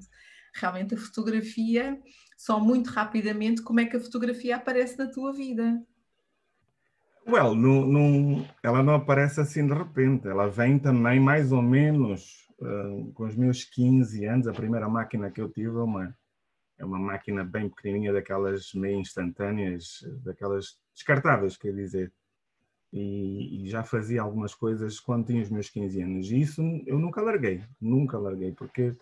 [0.56, 2.02] realmente a fotografia,
[2.38, 5.80] só muito rapidamente, como é que a fotografia aparece na tua vida?
[7.28, 12.49] Well, não, não, ela não aparece assim de repente, ela vem também mais ou menos
[12.62, 16.18] uh, com os meus 15 anos, a primeira máquina que eu tive é uma,
[16.78, 22.12] é uma máquina bem pequenininha, daquelas meio instantâneas, daquelas descartáveis, quer dizer.
[22.92, 26.32] E, e, já fazia algumas coisas quando tinha os meus 15 anos.
[26.32, 28.96] E isso eu nunca larguei, nunca larguei, porque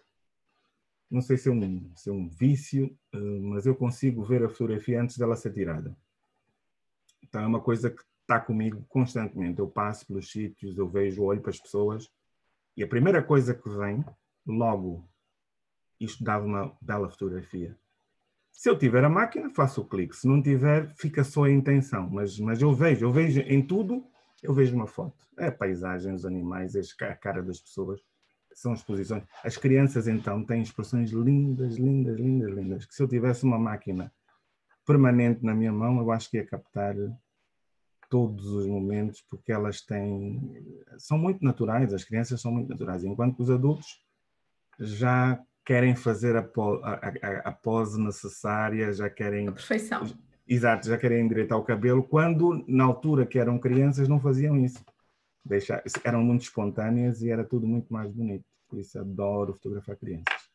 [1.09, 4.49] não sei se é um, se é um vício, uh, mas eu consigo ver a
[4.49, 5.95] fotografia antes dela ser tirada.
[7.23, 9.59] Então é uma coisa que está comigo constantemente.
[9.59, 12.11] Eu passo pelos sítios, eu vejo, olho para as pessoas
[12.77, 14.05] e a primeira coisa que vem,
[14.45, 15.03] logo,
[15.99, 17.75] isto dava uma bela fotografia.
[18.51, 20.15] Se eu tiver a máquina, faço o clique.
[20.15, 22.07] Se não tiver, fica só a intenção.
[22.07, 24.05] Mas, mas eu vejo, eu vejo em tudo,
[24.43, 25.27] eu vejo uma foto.
[25.39, 27.99] É a paisagem, os animais, a cara das pessoas.
[28.53, 29.23] São exposições.
[29.43, 32.85] As crianças, então, têm expressões lindas, lindas, lindas, lindas.
[32.85, 34.11] Que se eu tivesse uma máquina
[34.85, 36.95] permanente na minha mão, eu acho que ia captar
[38.09, 40.41] todos os momentos, porque elas têm.
[40.97, 44.01] são muito naturais, as crianças são muito naturais, enquanto os adultos
[44.79, 49.47] já querem fazer a, a, a, a pose necessária, já querem.
[49.47, 50.03] A perfeição.
[50.47, 54.83] Exato, já querem endireitar o cabelo, quando na altura que eram crianças não faziam isso.
[55.43, 58.45] Deixar, eram muito espontâneas e era tudo muito mais bonito.
[58.69, 60.47] Por isso adoro fotografar crianças.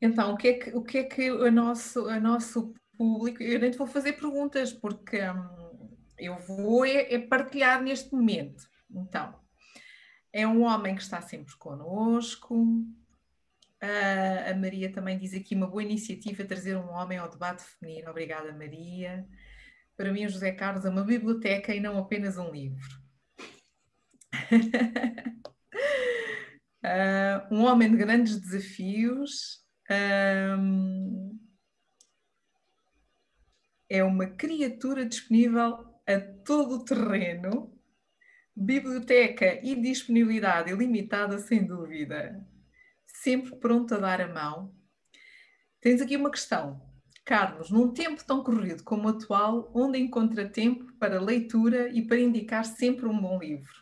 [0.00, 3.42] Então, o que é que o, que é que o, nosso, o nosso público.
[3.42, 5.69] Eu nem te vou fazer perguntas, porque hum,
[6.20, 8.68] eu vou é, é partilhar neste momento.
[8.90, 9.34] Então,
[10.32, 12.54] é um homem que está sempre connosco,
[13.82, 18.10] Uh, a Maria também diz aqui uma boa iniciativa trazer um homem ao debate feminino.
[18.10, 19.26] Obrigada, Maria.
[19.96, 23.00] Para mim, o José Carlos é uma biblioteca e não apenas um livro.
[27.50, 29.64] um homem de grandes desafios.
[33.88, 37.72] É uma criatura disponível a todo o terreno.
[38.54, 42.46] Biblioteca e disponibilidade ilimitada, sem dúvida
[43.22, 44.74] sempre pronto a dar a mão.
[45.80, 46.80] Tens aqui uma questão.
[47.24, 52.18] Carlos, num tempo tão corrido como o atual, onde encontra tempo para leitura e para
[52.18, 53.72] indicar sempre um bom livro?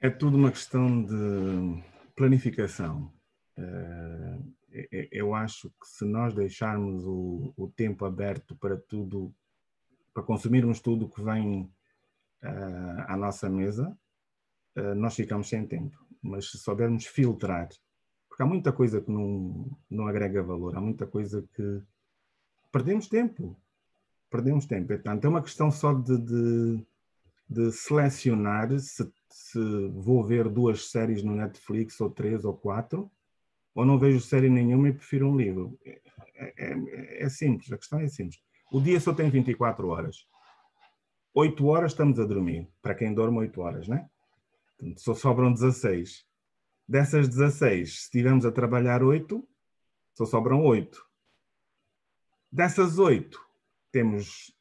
[0.00, 1.82] É tudo uma questão de
[2.14, 3.12] planificação.
[3.56, 9.34] Eh, eu acho que se nós deixarmos o, o tempo aberto para tudo,
[10.18, 11.70] para consumirmos tudo que vem
[12.42, 13.96] eh, à nossa mesa,
[14.74, 15.96] eh, nós ficamos sem tempo.
[16.20, 17.68] Mas se soubermos filtrar
[18.28, 21.80] porque há muita coisa que não, não agrega valor, há muita coisa que
[22.72, 23.56] perdemos tempo.
[24.28, 24.88] Perdemos tempo.
[24.88, 26.86] Portanto, é uma questão só de, de,
[27.48, 33.10] de selecionar se, se vou ver duas séries no Netflix, ou três, ou quatro,
[33.74, 35.78] ou não vejo série nenhuma e prefiro um livro.
[35.84, 36.00] É,
[36.56, 38.40] é, é, simples, a questão é simples.
[38.70, 40.26] O dia só tem 24 horas.
[41.34, 44.08] 8 horas estamos a dormir, para quem dorme 8 horas, né?
[44.76, 46.26] Portanto, só sobram 16.
[46.86, 49.46] Dessas 16, se estivermos a trabalhar 8,
[50.14, 51.06] só sobram 8.
[52.50, 53.40] Dessas 8,
[53.92, 54.54] temos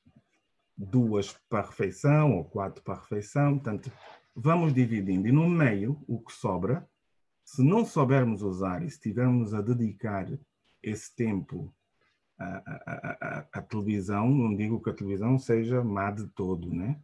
[0.77, 3.91] duas para a refeição ou quatro para a refeição, portanto,
[4.35, 5.27] vamos dividindo.
[5.27, 6.87] E no meio, o que sobra,
[7.43, 10.27] se não soubermos usar e se estivermos a dedicar
[10.83, 11.73] esse tempo
[12.37, 16.99] à, à, à, televisão, não digo que a televisão seja má de todo, né?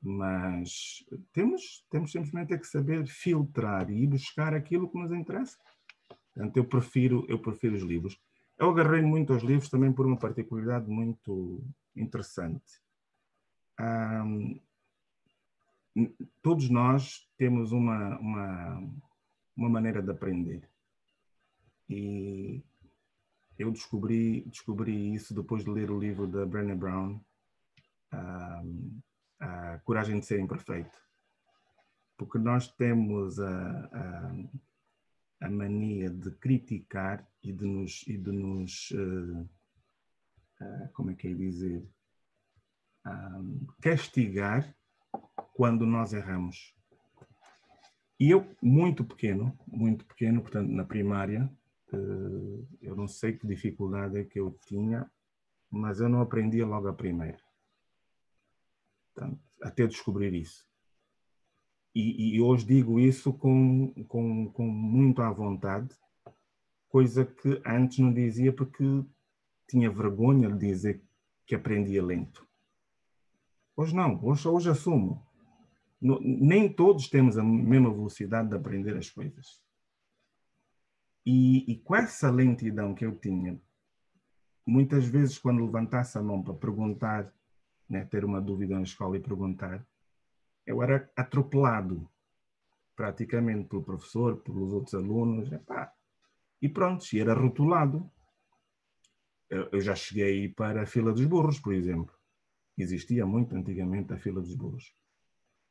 [0.00, 5.56] Mas temos, temos simplesmente é que saber filtrar e buscar aquilo que nos interessa.
[6.34, 8.20] Portanto, eu prefiro, eu prefiro os livros.
[8.58, 12.80] Eu agarrei muito aos livros também por uma particularidade muito interessante.
[16.42, 18.90] Todos nós temos uma, uma,
[19.56, 20.68] uma maneira de aprender.
[21.88, 22.62] E
[23.58, 27.20] eu descobri, descobri isso depois de ler o livro da Brené Brown,
[29.40, 30.96] a Coragem de Ser Imperfeito.
[32.16, 38.90] Porque nós temos a, a, a mania de criticar e de nos, e de nos
[38.92, 39.40] uh,
[40.60, 41.84] uh, como é que é dizer,
[43.06, 44.72] um, castigar
[45.54, 46.74] quando nós erramos.
[48.20, 51.50] E eu, muito pequeno, muito pequeno, portanto, na primária,
[51.96, 55.10] eu não sei que dificuldade é que eu tinha,
[55.70, 57.38] mas eu não aprendia logo a primeira.
[59.14, 60.66] Portanto, até descobrir isso.
[61.94, 65.94] E, e, hoje digo isso com, com, com muito à vontade,
[66.88, 68.84] coisa que antes não dizia porque
[69.68, 71.02] tinha vergonha de dizer
[71.46, 72.46] que aprendia lento.
[73.76, 75.26] Hoje não, hoje, hoje assumo.
[76.00, 79.60] nem todos temos a mesma velocidade de aprender as coisas.
[81.24, 83.60] E, e, com essa lentidão que eu tinha,
[84.66, 87.32] muitas vezes quando levantasse a mão para perguntar,
[87.88, 89.86] né, ter uma dúvida na escola e perguntar,
[90.66, 92.08] eu era atropelado
[92.96, 95.48] praticamente pelo professor, pelos outros alunos,
[96.60, 98.08] e pronto, e era rotulado.
[99.48, 102.14] Eu, eu já cheguei para a fila dos burros, por exemplo.
[102.76, 104.94] Existia muito antigamente a fila dos burros.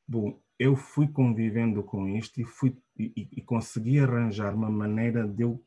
[0.08, 5.44] Bom, eu fui convivendo com isto e, fui, e, e consegui arranjar uma maneira de
[5.44, 5.64] eu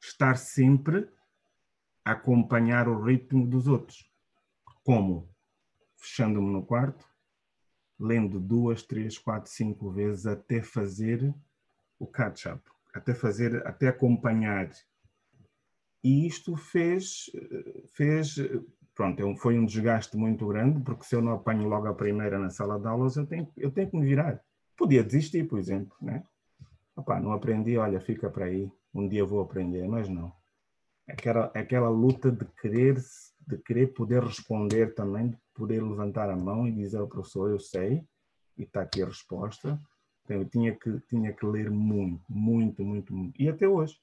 [0.00, 1.08] estar sempre
[2.04, 4.10] a acompanhar o ritmo dos outros.
[4.84, 5.28] Como?
[5.96, 7.06] Fechando-me no quarto,
[7.98, 11.34] lendo duas, três, quatro, cinco vezes até fazer
[11.98, 12.62] o catch-up,
[12.94, 14.70] até fazer, até acompanhar.
[16.02, 17.30] E isto fez,
[17.92, 18.36] fez
[19.00, 22.38] pronto, é foi um desgaste muito grande, porque se eu não apanho logo a primeira
[22.38, 24.38] na sala de aulas, eu tenho, eu tenho que me virar.
[24.76, 26.22] Podia desistir, por exemplo, né?
[26.94, 30.30] Opa, não aprendi, olha, fica para aí, um dia vou aprender, mas não.
[31.08, 32.96] Aquela, aquela luta de querer,
[33.48, 37.58] de querer poder responder também, de poder levantar a mão e dizer ao professor, eu
[37.58, 38.04] sei,
[38.58, 39.80] e está aqui a resposta.
[40.24, 43.40] Então, eu tinha que, tinha que ler muito, muito, muito, muito.
[43.40, 43.98] E até hoje.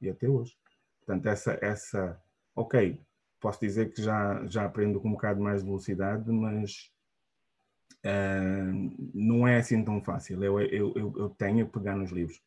[0.00, 0.52] E até hoje.
[0.98, 2.20] Portanto, essa, essa
[2.56, 3.00] ok,
[3.42, 6.90] posso dizer que já, já aprendo com um bocado mais de velocidade, mas
[8.06, 10.42] uh, não é assim tão fácil.
[10.42, 12.40] Eu, eu, eu, eu, tenho que pegar nos livros.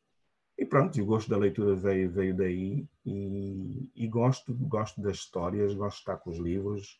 [0.57, 5.73] E pronto, o gosto da leitura veio, veio daí e, e, gosto, gosto das histórias,
[5.73, 6.97] gosto de estar com os livros,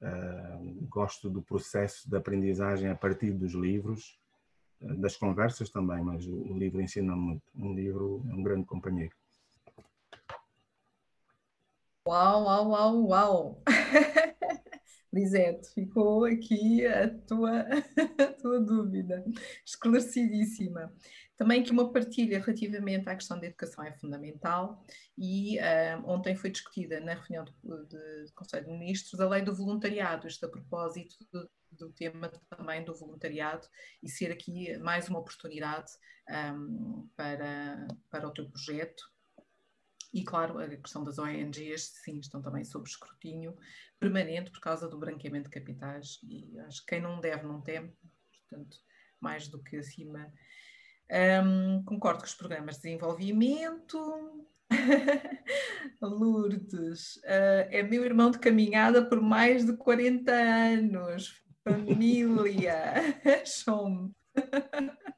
[0.00, 4.18] uh, gosto do processo de aprendizagem a partir dos livros,
[4.80, 7.42] uh, das conversas também, mas o livro ensina muito.
[7.54, 9.14] Um livro é um grande companheiro.
[12.06, 13.62] Uau, uau, uau, uau!
[15.12, 17.62] Lisete, ficou aqui a tua,
[18.22, 19.24] a tua dúvida,
[19.64, 20.94] esclarecidíssima.
[21.36, 24.86] Também que uma partilha relativamente à questão da educação é fundamental
[25.18, 29.52] e uh, ontem foi discutida na reunião do, de, Conselho de Ministros a lei do
[29.52, 33.66] voluntariado, isto a propósito do, do tema também do voluntariado
[34.00, 35.90] e ser aqui mais uma oportunidade
[36.30, 39.15] um, para, para o teu projeto
[40.16, 43.54] e, claro, a questão das ONGs, sim, estão também sob escrutínio
[44.00, 46.18] permanente por causa do branqueamento de capitais.
[46.22, 47.92] E acho que quem não deve, não teme,
[48.48, 48.78] portanto,
[49.20, 50.32] mais do que acima.
[51.44, 54.48] Um, concordo com os programas de desenvolvimento.
[56.00, 61.44] Lourdes, uh, é meu irmão de caminhada por mais de 40 anos.
[61.62, 64.14] Família, chome.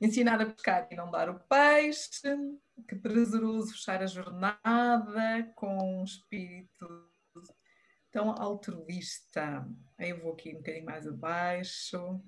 [0.00, 2.22] Ensinar a pescar e não dar o peixe
[2.86, 7.08] que prazeroso fechar a jornada com um espírito
[8.10, 9.66] tão altruísta.
[9.98, 12.22] Eu vou aqui um bocadinho mais abaixo.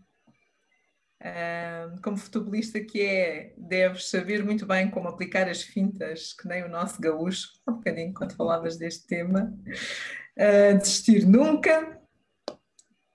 [2.02, 6.68] como futebolista que é, deves saber muito bem como aplicar as fintas, que nem o
[6.68, 9.54] nosso gaúcho, há um bocadinho quando falavas deste tema.
[10.36, 11.99] Uh, desistir nunca.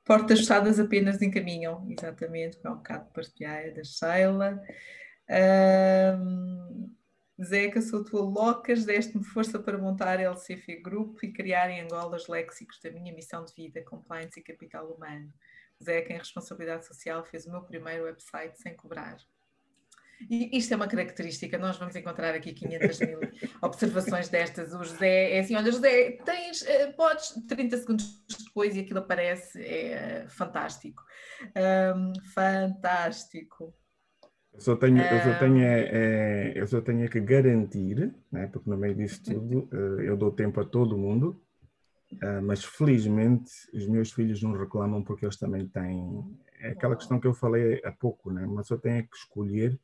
[0.06, 4.62] Portas fechadas apenas encaminham, exatamente, com é um bocado partilhar da Sheila.
[5.28, 6.94] Uh,
[7.44, 12.16] Zeca, sou tua locas, deste-me força para montar a LCF Group e criar em Angola
[12.18, 15.34] os léxicos da minha missão de vida, compliance e capital humano.
[15.84, 19.18] Zeca, em responsabilidade social, fez o meu primeiro website sem cobrar.
[20.30, 23.20] E isto é uma característica, nós vamos encontrar aqui 500 mil
[23.62, 24.74] observações destas.
[24.74, 29.62] O José é assim: olha, José, tens, eh, podes, 30 segundos depois e aquilo aparece,
[29.62, 31.04] é fantástico.
[31.96, 33.74] Um, fantástico.
[34.54, 38.48] Eu só tenho, eu só tenho, é, é, eu só tenho é que garantir, né,
[38.48, 41.42] porque no meio disso tudo uh, eu dou tempo a todo mundo,
[42.14, 46.24] Uh, mas felizmente os meus filhos não reclamam porque eles também têm.
[46.60, 48.46] É aquela questão que eu falei há pouco, né?
[48.46, 49.78] mas eu tenho que escolher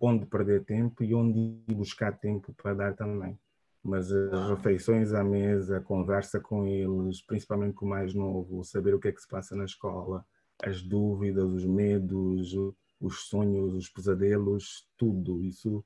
[0.00, 3.38] onde perder tempo e onde buscar tempo para dar também.
[3.82, 8.94] Mas as refeições à mesa, a conversa com eles, principalmente com o mais novo, saber
[8.94, 10.24] o que é que se passa na escola,
[10.62, 12.54] as dúvidas, os medos,
[13.00, 15.84] os sonhos, os pesadelos, tudo isso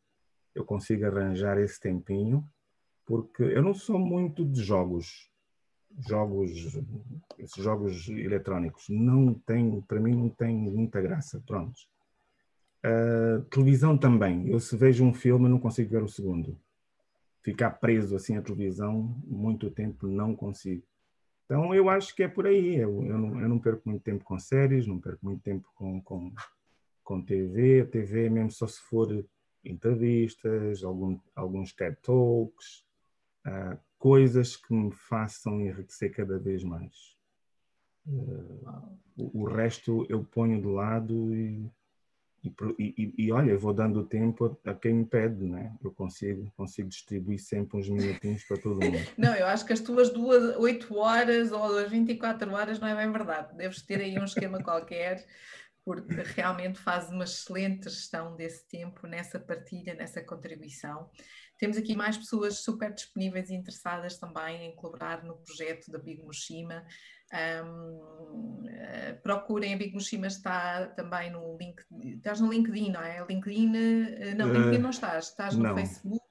[0.54, 2.46] eu consigo arranjar esse tempinho,
[3.06, 5.30] porque eu não sou muito de jogos,
[5.98, 6.50] jogos,
[7.38, 11.80] esses jogos eletrónicos, não tem, para mim não tem muita graça, pronto.
[12.84, 16.58] Uh, televisão também, eu se vejo um filme não consigo ver o segundo.
[17.40, 20.82] Ficar preso assim à televisão muito tempo não consigo.
[21.44, 24.24] Então eu acho que é por aí, eu, eu, não, eu não perco muito tempo
[24.24, 26.32] com séries, não perco muito tempo com, com,
[27.04, 29.24] com TV, a TV mesmo só se for
[29.64, 32.84] entrevistas, algum, alguns TED Talks,
[33.46, 37.16] uh, coisas que me façam enriquecer cada vez mais.
[38.06, 41.70] Uh, o, o, resto eu ponho de lado e,
[42.42, 45.72] e, e, e, olha, vou dando tempo a, quem me pede, né?
[45.82, 48.98] Eu consigo, consigo distribuir sempre uns minutinhos para todo mundo.
[49.16, 52.96] Não, eu acho que as tuas duas, oito horas ou as 24 horas não é
[52.96, 53.56] bem verdade.
[53.56, 55.24] Deves ter aí um esquema qualquer
[55.84, 61.10] porque realmente faz uma excelente gestão desse tempo nessa partilha, nessa contribuição.
[61.58, 66.22] Temos aqui mais pessoas super disponíveis e interessadas também em colaborar no projeto da Big
[66.22, 66.84] Mushima.
[67.32, 73.00] Um, uh, eh, procurem a Big Mushima, está também no link, estás no LinkedIn, não
[73.00, 73.24] é?
[73.26, 75.74] LinkedIn, uh, não, LinkedIn não estás, estás no não.
[75.74, 76.22] Facebook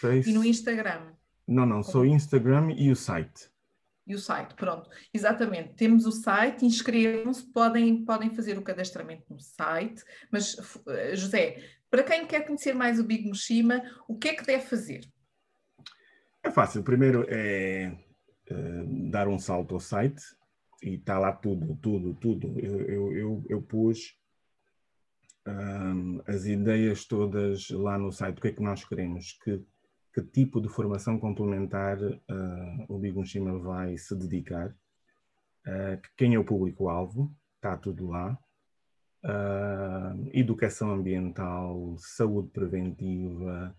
[0.00, 0.30] Face...
[0.30, 1.12] e no Instagram.
[1.46, 3.50] Não, não, só Instagram e o site
[4.06, 4.54] e o site.
[4.54, 5.74] Pronto, exatamente.
[5.74, 10.04] Temos o site, inscrevam-se, podem, podem fazer o cadastramento no site.
[10.30, 10.56] Mas,
[10.88, 11.56] eh, José,
[11.90, 15.00] para quem quer conhecer mais o Big Mushima, o que é que deve fazer?
[16.42, 16.84] É fácil.
[16.84, 17.92] Primeiro é,
[18.46, 20.22] é dar um salto ao site
[20.86, 22.58] e está lá tudo, tudo, tudo.
[22.58, 24.16] Eu, eu, eu, eu pus
[25.46, 28.38] um, as ideias todas lá no site.
[28.38, 29.32] O que é que nós queremos?
[29.44, 29.62] Que
[30.16, 32.14] que tipo de formação complementar uh,
[32.88, 38.38] o Bigushima vai se dedicar, uh, quem é o público-alvo, está tudo lá,
[39.22, 43.76] uh, educação ambiental, saúde preventiva,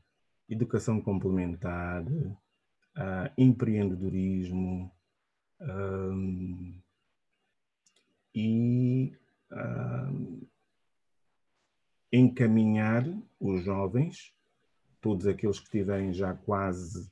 [0.47, 2.05] educação complementar,
[3.38, 4.91] empreendedorismo
[8.39, 9.13] e
[12.11, 13.03] encaminhar
[13.39, 14.33] os jovens
[15.01, 17.09] todos aqueles que estiverem já quase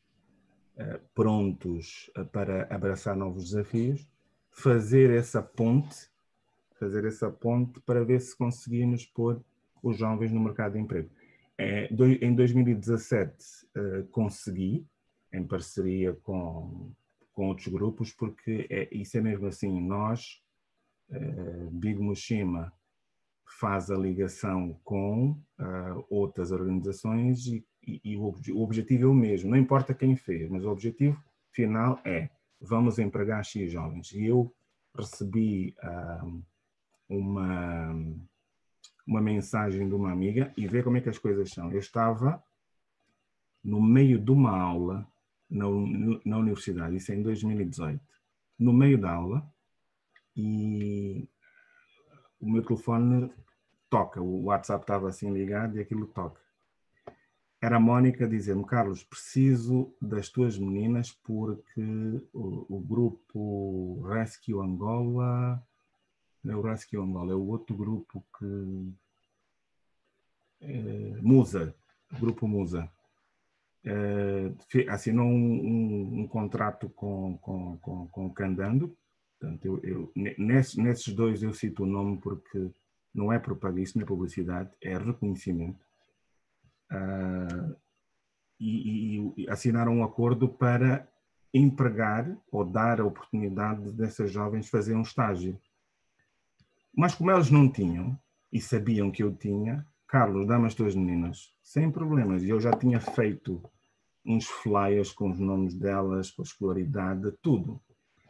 [0.78, 4.08] uh, prontos uh, para abraçar novos desafios,
[4.52, 6.10] fazer essa ponte,
[6.80, 9.42] fazer essa ponte para ver se conseguimos pôr
[9.82, 11.10] os jovens no mercado de emprego.
[11.58, 13.34] É, do, em 2017
[13.78, 14.86] uh, consegui,
[15.32, 16.92] em parceria com,
[17.34, 20.42] com outros grupos, porque é, isso é mesmo assim, nós,
[21.72, 22.74] Big Mushima,
[23.60, 29.52] faz a ligação com uh, outras organizações e e, e o, objetivo é o mesmo,
[29.52, 32.30] não importa quem fez, mas o objetivo final é
[32.60, 34.12] vamos empregar X jovens.
[34.12, 34.54] E eu
[34.98, 36.44] recebi uh,
[37.08, 37.94] uma,
[39.06, 41.72] uma mensagem de uma amiga e ver como é que as coisas são.
[41.72, 42.44] Eu estava
[43.64, 45.08] no meio de uma aula
[45.50, 45.66] na,
[46.26, 48.02] na universidade, isso é em 2018,
[48.58, 49.48] no meio da aula,
[50.36, 51.28] e
[52.40, 53.32] o meu telefone
[53.90, 56.46] toca, o WhatsApp estava assim ligado e aquilo toca
[57.66, 61.82] era a Mónica dizendo Carlos, preciso das tuas meninas porque
[62.32, 65.60] o, o, grupo Rescue Angola,
[66.44, 68.94] não é o Rescue Angola, é o outro grupo que.
[70.62, 71.76] É, Musa,
[72.20, 72.88] grupo Musa.
[73.84, 74.52] É,
[74.90, 78.96] assinou um, um, um, contrato com, com, com, com o Candando.
[79.40, 82.72] Portanto, eu, eu, nesses, nesses dois eu cito o nome porque
[83.14, 85.86] não é propaganda, não é publicidade, é reconhecimento
[86.92, 87.76] uh,
[88.60, 91.08] e, e, assinaram um acordo para
[91.54, 95.60] empregar ou dar a oportunidade dessas jovens fazer um estágio.
[96.96, 98.18] Mas como elas não tinham
[98.52, 102.44] e sabiam que eu tinha, Carlos, dá-me as tuas meninas, sem problemas.
[102.44, 103.62] E eu já tinha feito
[104.26, 107.82] uns flyers com os nomes delas, com a escolaridade, tudo.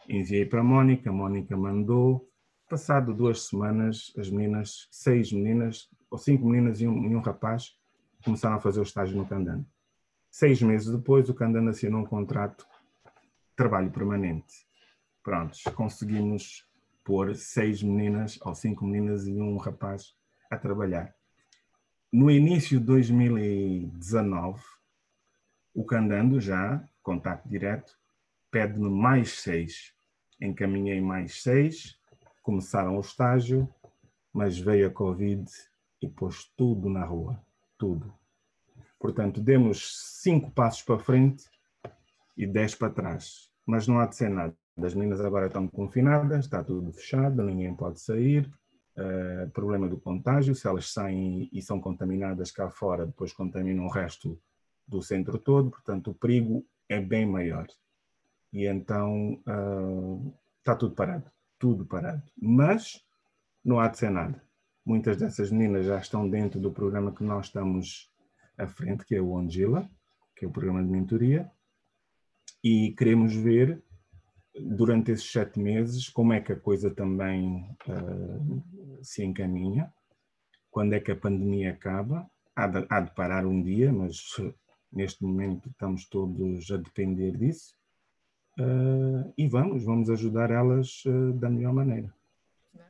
[0.08, 2.30] Enviei para a Mónica, a Mónica mandou.
[2.70, 7.76] Passado duas semanas, as meninas, seis meninas, ou cinco meninas e um, e um rapaz,
[8.24, 9.66] começaram a fazer o estágio no Candano.
[10.30, 12.66] Seis meses depois, o Candano assinou um contrato
[13.06, 14.68] de trabalho permanente.
[15.24, 16.68] Prontos, conseguimos
[17.04, 20.14] pôr seis meninas ou cinco meninas e um rapaz
[20.52, 21.16] a trabalhar.
[22.12, 24.62] No início de 2019,
[25.74, 27.98] o Candando já, contato direto,
[28.52, 29.94] pede-me mais seis.
[30.42, 31.98] Encaminhei mais seis,
[32.44, 33.70] começaram o estágio,
[34.34, 35.46] mas veio a Covid
[36.02, 37.42] e pôs tudo na rua,
[37.78, 38.14] tudo.
[39.00, 41.46] Portanto, demos cinco passos para frente
[42.36, 44.56] e dez para trás, mas não há de ser nada.
[44.78, 48.52] As meninas agora estão confinadas, está tudo fechado, ninguém pode sair.
[48.98, 53.90] Uh, problema do contágio, se elas saem e são contaminadas cá fora, depois contaminam o
[53.90, 54.40] resto
[54.88, 57.68] do centro todo, portanto o perigo é bem maior.
[58.56, 61.30] E então uh, está tudo parado,
[61.60, 62.24] tudo parado.
[62.42, 63.06] Mas
[63.64, 64.42] não há de ser nada.
[64.86, 68.10] Muitas dessas meninas já estão dentro do programa que nós estamos
[68.58, 69.90] à frente, que é o Ongila,
[70.38, 71.52] que é o programa de mentoria,
[72.64, 73.84] e queremos ver
[74.58, 79.94] durante esses sete meses como é que a coisa também uh, se encaminha,
[80.72, 82.26] quando é que a pandemia acaba,
[82.56, 84.18] há de, há de parar um dia, mas
[84.94, 87.76] neste momento estamos todos a depender disso,
[88.60, 92.14] uh, e vamos, vamos ajudar elas uh, da melhor maneira.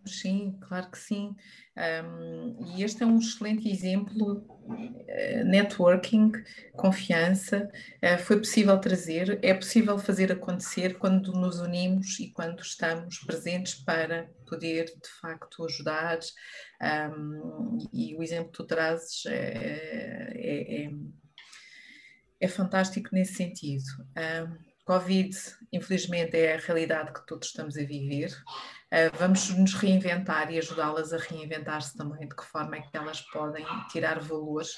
[0.05, 1.35] Sim, claro que sim.
[1.75, 4.45] Um, e este é um excelente exemplo.
[4.65, 6.31] Uh, networking,
[6.75, 7.69] confiança,
[8.03, 13.75] uh, foi possível trazer, é possível fazer acontecer quando nos unimos e quando estamos presentes
[13.75, 16.19] para poder de facto ajudar.
[16.81, 20.91] Um, e o exemplo que tu trazes é, é, é,
[22.39, 23.85] é fantástico nesse sentido.
[24.15, 25.35] Um, Covid,
[25.73, 28.31] infelizmente, é a realidade que todos estamos a viver.
[28.93, 33.19] Uh, vamos nos reinventar e ajudá-las a reinventar-se também, de que forma é que elas
[33.19, 34.69] podem tirar valores,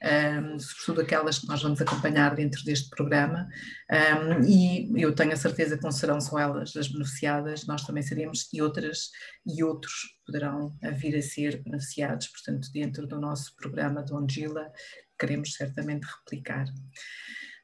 [0.00, 3.48] ah, sobretudo aquelas que nós vamos acompanhar dentro deste programa.
[3.90, 8.02] Ah, e eu tenho a certeza que não serão só elas as beneficiadas, nós também
[8.02, 9.10] seremos, e outras
[9.44, 14.70] e outros poderão vir a ser beneficiados, portanto, dentro do nosso programa de Ongila,
[15.18, 16.66] queremos certamente replicar.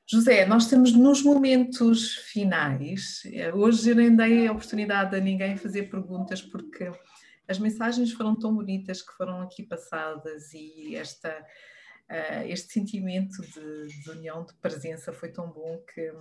[0.07, 3.23] José, nós estamos nos momentos finais.
[3.55, 6.91] Hoje eu nem dei a oportunidade a ninguém fazer perguntas porque
[7.49, 14.03] as mensagens foram tão bonitas que foram aqui passadas e esta, uh, este sentimento de,
[14.03, 16.13] de, união, de presença foi tão bom que.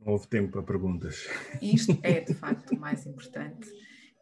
[0.00, 1.28] Não houve tempo para perguntas.
[1.60, 3.68] Isto é de facto o mais importante.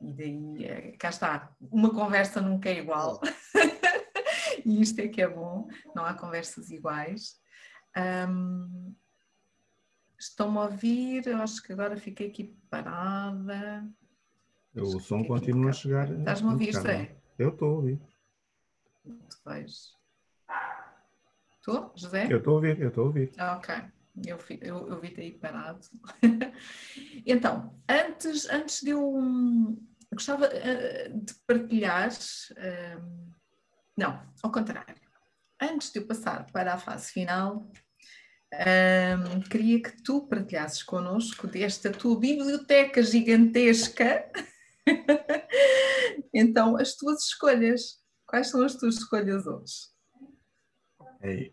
[0.00, 3.20] E daí, eh, cá está, uma conversa nunca é igual.
[4.66, 7.40] e isto é que é bom, não há conversas iguais.
[7.97, 8.95] Um,
[10.22, 11.26] Estão-me a ouvir?
[11.26, 13.84] Eu acho que agora fiquei aqui parada.
[14.72, 16.09] O som continua a chegar.
[16.12, 17.16] Estás-me a ouvir, José?
[17.36, 18.01] Eu estou a ouvir.
[19.03, 19.97] Tu vais.
[21.59, 22.28] Estou, José?
[22.30, 23.32] Eu estou a ouvir, eu estou a ouvir.
[23.57, 23.74] Ok,
[24.24, 25.80] eu, eu, eu vi-te aí parado.
[27.26, 29.76] então, antes, antes de eu.
[30.12, 32.11] gostava uh, de partilhar.
[33.99, 35.01] Não, ao contrário
[35.62, 37.68] antes de eu passar para a fase final,
[38.54, 44.30] um, queria que tu partilhasses connosco desta tua biblioteca gigantesca.
[46.34, 48.02] então, as tuas escolhas.
[48.26, 49.92] Quais são as tuas escolhas hoje?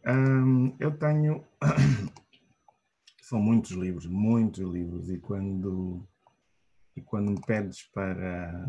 [0.07, 1.45] Um, eu tenho.
[3.21, 6.03] são muitos livros, muitos livros, e quando,
[6.95, 8.67] e quando me pedes para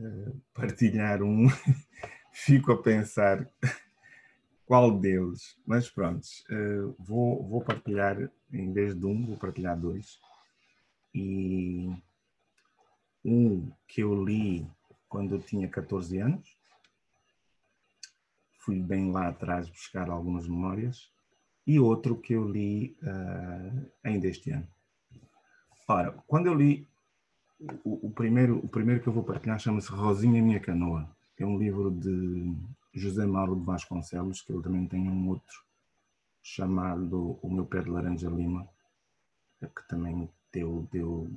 [0.00, 1.46] uh, partilhar um,
[2.32, 3.46] fico a pensar
[4.72, 5.54] qual deles.
[5.66, 8.16] Mas pronto, uh, vou, vou partilhar,
[8.50, 10.18] em vez de um, vou partilhar dois.
[11.14, 11.90] E
[13.22, 14.66] um que eu li
[15.10, 16.56] quando eu tinha 14 anos.
[18.60, 21.12] Fui bem lá atrás buscar algumas memórias.
[21.66, 24.66] E outro que eu li uh, ainda este ano.
[25.86, 26.88] Ora, quando eu li
[27.84, 31.14] o, o, primeiro, o primeiro que eu vou partilhar chama-se Rosinha Minha Canoa.
[31.38, 32.56] É um livro de
[32.92, 35.64] José Mauro de Vasconcelos, que ele também tem um outro
[36.42, 38.68] chamado O Meu Pé de Laranja Lima,
[39.60, 41.30] que também deu, deu,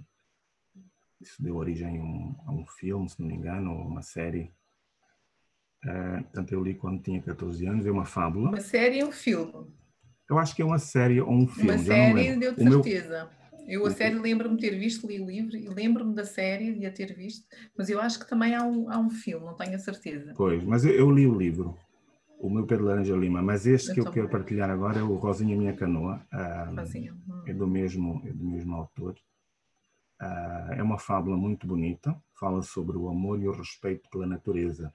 [1.22, 4.52] isso deu origem a um, a um filme, se não me engano, ou uma série.
[5.84, 8.50] Uh, portanto, eu li quando tinha 14 anos, é uma fábula.
[8.50, 9.68] Uma série ou um filme?
[10.28, 11.72] Eu acho que é uma série ou um filme.
[11.72, 13.26] Uma série, deu de certeza.
[13.26, 13.45] Meu...
[13.68, 16.86] Eu a série lembro-me de ter visto, li o livro e lembro-me da série de
[16.86, 17.46] a ter visto,
[17.78, 20.34] mas eu acho que também há um, há um filme, não tenho a certeza.
[20.36, 21.76] Pois, mas eu, eu li o livro,
[22.40, 25.16] o meu Pedro Laranja Lima, mas este eu que eu quero partilhar agora é o
[25.16, 26.22] Rosinha Minha Canoa.
[26.32, 27.14] Uh, Rosinha.
[27.28, 27.44] Hum.
[27.48, 29.16] É, do mesmo, é do mesmo autor.
[30.22, 34.94] Uh, é uma fábula muito bonita, fala sobre o amor e o respeito pela natureza.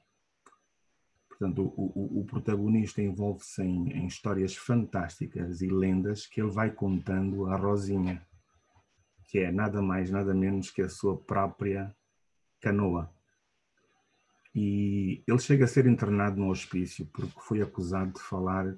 [1.28, 6.70] Portanto, o, o, o protagonista envolve-se em, em histórias fantásticas e lendas que ele vai
[6.70, 8.22] contando à Rosinha
[9.30, 11.94] que é nada mais, nada menos que a sua própria
[12.60, 13.08] canoa.
[14.52, 18.74] E ele chega a ser internado no hospício porque foi acusado de falar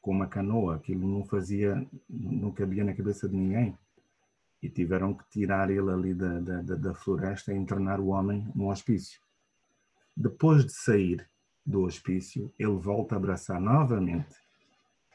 [0.00, 3.76] com uma canoa, aquilo não fazia, não cabia na cabeça de ninguém.
[4.62, 8.70] E tiveram que tirar ele ali da, da, da floresta e internar o homem no
[8.70, 9.20] hospício.
[10.16, 11.28] Depois de sair
[11.66, 14.36] do hospício, ele volta a abraçar novamente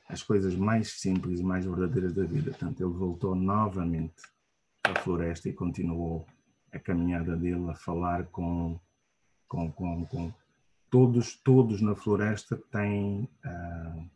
[0.09, 2.51] as coisas mais simples e mais verdadeiras da vida.
[2.51, 4.32] Portanto, ele voltou novamente
[4.83, 6.25] à floresta e continuou
[6.71, 8.79] a caminhada dele a falar com,
[9.47, 10.33] com, com, com
[10.89, 14.09] todos, todos na floresta têm uh,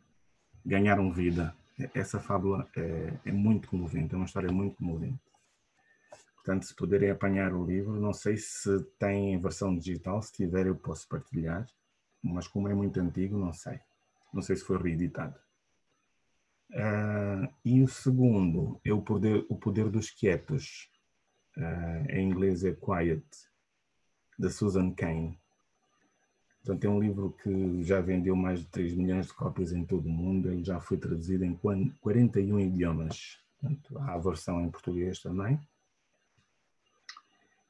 [0.64, 1.54] ganharam vida.
[1.94, 5.20] Essa fábula é, é, muito comovente, é uma história muito comovente.
[6.34, 10.66] Portanto, se puderem apanhar o livro, não sei se tem em versão digital, se tiver
[10.66, 11.66] eu posso partilhar,
[12.22, 13.78] mas como é muito antigo, não sei.
[14.32, 15.38] Não sei se foi reeditado.
[16.70, 20.90] Uh, e o segundo é o poder, o poder dos quietos.
[21.56, 23.24] Uh, em inglês é Quiet,
[24.38, 25.36] da Susan Cain.
[26.62, 30.06] Portanto, é um livro que já vendeu mais de 3 milhões de cópias em todo
[30.06, 30.50] o mundo.
[30.50, 33.38] Ele já foi traduzido em 41 idiomas.
[33.58, 35.58] Portanto, há a versão em português também.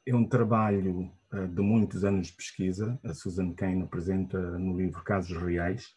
[0.04, 2.98] É um trabalho uh, de muitos anos de pesquisa.
[3.04, 5.94] A Susan Cain apresenta no livro Casos Reais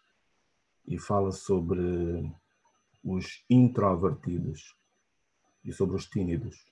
[0.88, 2.32] e fala sobre
[3.04, 4.76] os introvertidos
[5.64, 6.72] e sobre os tímidos.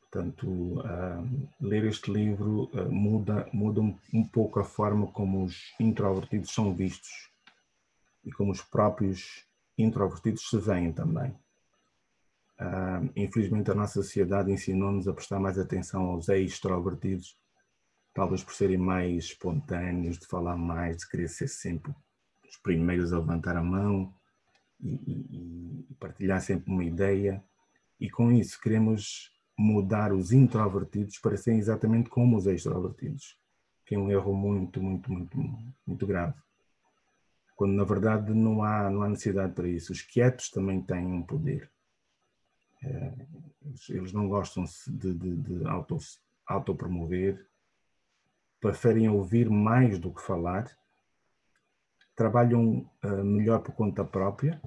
[0.00, 5.74] Portanto, uh, ler este livro uh, muda, muda um, um, pouco a forma como os
[5.78, 7.30] introvertidos são vistos
[8.24, 9.46] e como os próprios
[9.76, 11.30] introvertidos se veem também.
[12.58, 17.36] Uh, infelizmente, a nossa sociedade ensinou-nos a prestar mais atenção aos extrovertidos,
[18.14, 21.94] talvez por serem mais espontâneos, de falar mais, de querer ser sempre
[22.48, 24.12] os primeiros a levantar a mão,
[24.80, 27.42] e, e, partilhar sempre uma ideia.
[28.00, 33.36] E com isso queremos mudar os introvertidos para serem exatamente como os extrovertidos,
[33.84, 35.36] que é um erro muito, muito, muito,
[35.86, 36.34] muito grave.
[37.56, 39.92] Quando na verdade não há, não há necessidade para isso.
[39.92, 41.68] Os quietos também têm um poder.
[42.84, 43.12] É,
[43.88, 45.98] eles não gostam de, de, de auto,
[46.46, 47.44] autopromover,
[48.60, 50.70] preferem ouvir mais do que falar
[52.18, 54.60] trabalham uh, melhor por conta própria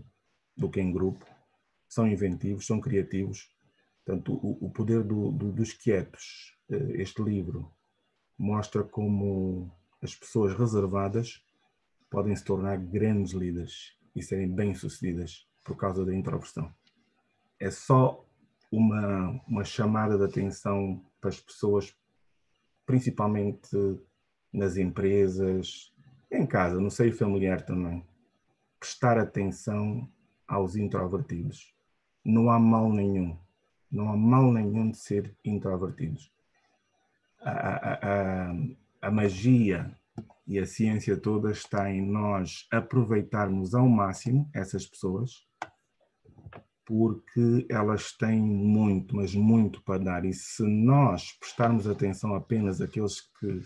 [0.56, 1.26] do que em grupo,
[1.86, 3.54] são inventivos, são criativos.
[4.06, 7.70] Portanto, o, o poder do, do, dos quietos, uh, este livro,
[8.38, 9.70] mostra como
[10.02, 11.44] as pessoas reservadas
[12.10, 16.74] podem se tornar grandes líderes e serem bem-sucedidas por causa da introversão.
[17.60, 18.26] É só
[18.72, 21.94] uma, uma chamada de atenção para as pessoas,
[22.86, 23.70] principalmente
[24.54, 25.92] nas empresas,
[26.32, 28.06] em casa, no seio familiar também,
[28.80, 30.10] prestar atenção
[30.48, 31.74] aos introvertidos.
[32.24, 33.38] Não há mal nenhum.
[33.92, 36.32] Não há mal nenhum de ser introvertidos.
[37.42, 38.56] A, a, a,
[39.02, 39.94] a magia
[40.48, 45.46] e a ciência toda está em nós aproveitarmos ao máximo essas pessoas,
[46.86, 50.26] porque elas têm muito, mas muito para dar.
[50.26, 53.62] E se nós prestarmos atenção apenas àqueles que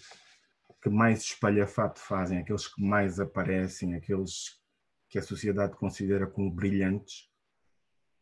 [0.86, 4.62] que mais espalhafato fazem, aqueles que mais aparecem, aqueles
[5.10, 7.28] que a sociedade considera como brilhantes,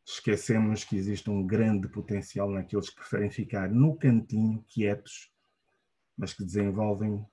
[0.07, 5.29] esquecemos que existe um grande potencial naqueles que preferem ficar no cantinho, quietos,
[6.17, 7.25] mas que desenvolvem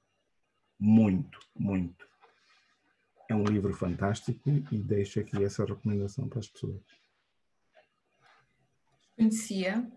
[0.76, 2.08] muito, muito.
[3.28, 6.82] É um livro fantástico e deixo aqui essa recomendação para as pessoas.
[9.14, 9.88] Conhecia,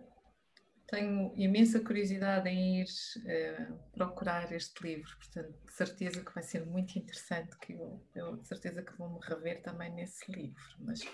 [0.88, 6.66] tenho imensa curiosidade em ir uh, procurar este livro, portanto, de certeza que vai ser
[6.66, 10.64] muito interessante, que eu, eu de certeza que vou me rever também nesse livro.
[10.80, 11.02] Mas...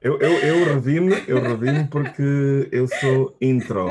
[0.00, 3.88] eu, eu, eu revi-me, eu revi porque eu sou intro.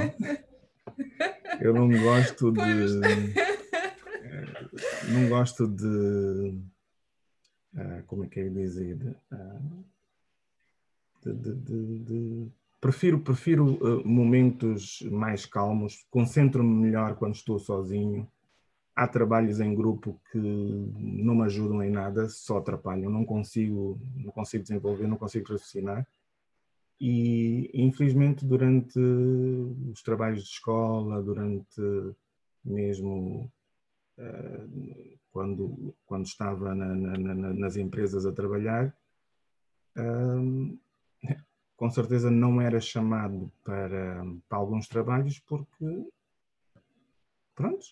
[1.60, 2.62] Eu não gosto de.
[2.62, 4.46] Eh,
[5.10, 6.62] não gosto de.
[7.74, 9.16] Uh, como é que é dizer?
[9.32, 9.84] Uh,
[11.24, 12.52] de, de, de
[12.84, 18.30] Prefiro, prefiro uh, momentos mais calmos, concentro-me melhor quando estou sozinho.
[18.94, 23.10] Há trabalhos em grupo que não me ajudam em nada, só atrapalham.
[23.10, 26.06] Não consigo, não consigo desenvolver, não consigo raciocinar.
[27.00, 31.82] E, infelizmente, durante os trabalhos de escola, durante
[32.66, 33.50] mesmo
[34.18, 38.94] uh, quando, quando estava na, na, na, nas empresas a trabalhar,
[39.98, 40.83] uh,
[41.76, 46.08] com certeza não era chamado para, para alguns trabalhos porque,
[47.56, 47.86] pronto,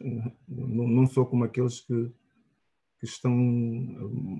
[0.47, 2.11] não, não sou como aqueles que,
[2.99, 3.35] que estão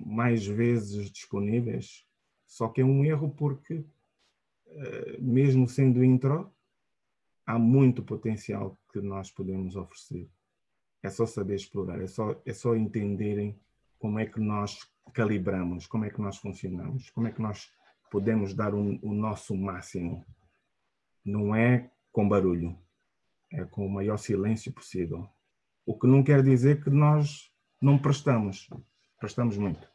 [0.05, 2.05] mais vezes disponíveis.
[2.45, 3.84] Só que é um erro porque,
[4.68, 6.51] eh, mesmo sendo intro,
[7.45, 10.30] há muito potencial que nós podemos oferecer.
[11.01, 13.59] É só saber explorar, é só, é só entenderem
[13.97, 17.72] como é que nós calibramos, como é que nós funcionamos, como é que nós
[18.12, 20.24] podemos dar um, o nosso máximo.
[21.26, 22.78] Não é com barulho,
[23.52, 25.28] é com o maior silêncio possível.
[25.86, 27.50] O que não quer dizer que nós
[27.82, 28.70] não prestamos,
[29.18, 29.90] prestamos muito.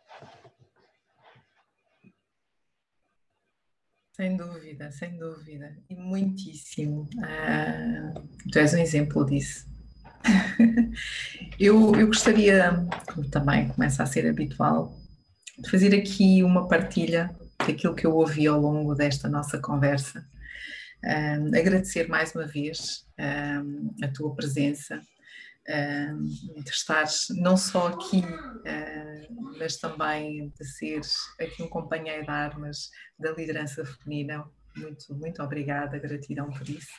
[4.13, 5.77] Sem dúvida, sem dúvida.
[5.91, 7.07] E muitíssimo.
[7.23, 8.15] Ah,
[8.51, 9.67] tu és um exemplo disso.
[11.61, 14.97] eu, eu gostaria, como também começa a ser habitual,
[15.59, 17.31] de fazer aqui uma partilha
[17.67, 20.27] daquilo que eu ouvi ao longo desta nossa conversa.
[21.05, 25.01] Um, agradecer mais uma vez um, a tua presença,
[25.69, 32.31] um, de estares não só aqui, uh, mas também de seres aqui um companheiro de
[32.31, 34.45] armas da liderança feminina.
[34.77, 36.91] Muito, muito obrigada, gratidão por isso.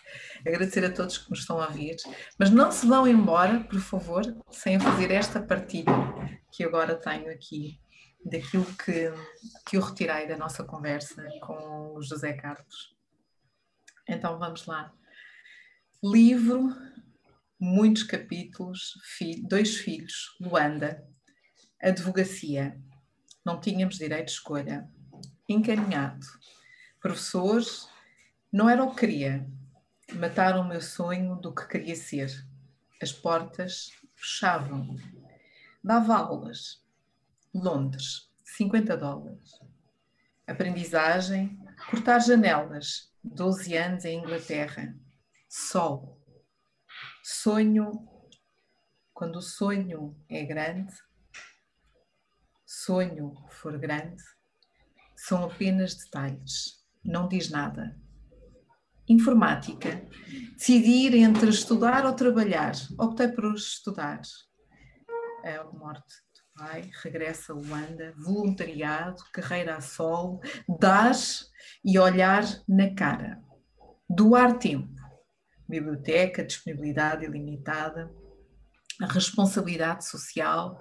[0.46, 1.96] Agradecer a todos que nos estão a ouvir,
[2.38, 5.94] mas não se vão embora, por favor, sem fazer esta partilha
[6.52, 7.80] que agora tenho aqui
[8.24, 9.12] daquilo que,
[9.66, 12.96] que eu retirei da nossa conversa com o José Carlos.
[14.08, 14.94] Então vamos lá.
[16.04, 16.76] Livro,
[17.60, 18.94] muitos capítulos,
[19.48, 21.04] dois filhos, Luanda,
[21.82, 22.80] advocacia,
[23.46, 24.90] não tínhamos direito de escolha,
[25.48, 26.26] encaminhado,
[27.00, 27.88] professores,
[28.52, 29.50] não era o que queria,
[30.14, 32.32] mataram o meu sonho do que queria ser,
[33.02, 34.96] as portas fechavam,
[35.84, 36.84] dava aulas,
[37.54, 39.52] Londres, 50 dólares.
[40.46, 41.58] Aprendizagem,
[41.90, 44.96] cortar janelas, 12 anos em Inglaterra.
[45.50, 46.22] Sol.
[47.24, 47.92] Sonho,
[49.14, 50.94] quando o sonho é grande,
[52.66, 54.24] sonho for grande,
[55.16, 58.00] são apenas detalhes, não diz nada.
[59.10, 60.06] Informática.
[60.56, 62.74] Decidir entre estudar ou trabalhar.
[63.00, 64.22] Optei por estudar.
[65.44, 66.27] É a morte
[66.58, 71.12] Vai, regressa a Luanda, voluntariado, carreira a solo, dar
[71.86, 73.40] e olhar na cara.
[74.10, 74.90] Doar tempo,
[75.70, 78.12] biblioteca, disponibilidade ilimitada,
[79.08, 80.80] responsabilidade social,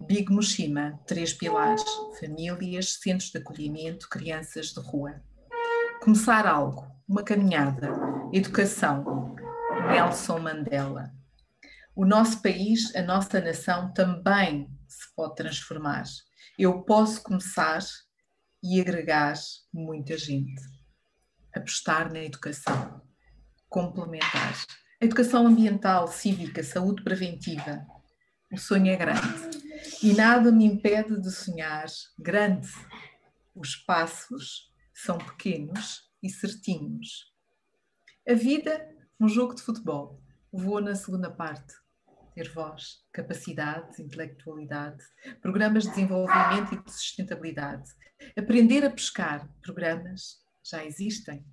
[0.00, 1.84] Big Mushima, três pilares,
[2.18, 5.22] famílias, centros de acolhimento, crianças de rua.
[6.00, 7.90] Começar algo, uma caminhada,
[8.32, 9.36] educação,
[9.90, 11.12] Nelson Mandela.
[11.94, 16.04] O nosso país, a nossa nação também se pode transformar.
[16.58, 17.80] Eu posso começar
[18.62, 19.34] e agregar
[19.72, 20.62] muita gente.
[21.54, 23.02] Apostar na educação,
[23.68, 24.54] complementar.
[25.00, 27.84] Educação ambiental, cívica, saúde preventiva.
[28.52, 29.58] O sonho é grande
[30.02, 31.86] e nada me impede de sonhar
[32.18, 32.68] grande.
[33.54, 37.32] Os passos são pequenos e certinhos.
[38.28, 38.88] A vida,
[39.18, 40.22] um jogo de futebol.
[40.52, 41.81] Vou na segunda parte
[42.34, 45.02] ter voz, capacidade, intelectualidade,
[45.40, 47.90] programas de desenvolvimento e de sustentabilidade.
[48.36, 51.44] Aprender a pescar, programas já existem.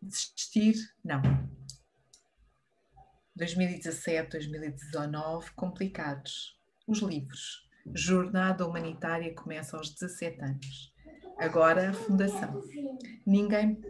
[0.00, 0.74] Desistir,
[1.04, 1.20] não.
[3.36, 6.58] 2017, 2019, complicados.
[6.86, 7.68] Os livros.
[7.94, 10.92] Jornada Humanitária começa aos 17 anos.
[11.38, 12.60] Agora a Fundação.
[13.26, 13.80] Ninguém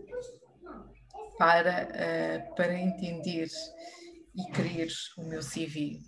[1.39, 3.49] para, uh, para entender
[4.35, 5.99] e querer o meu CV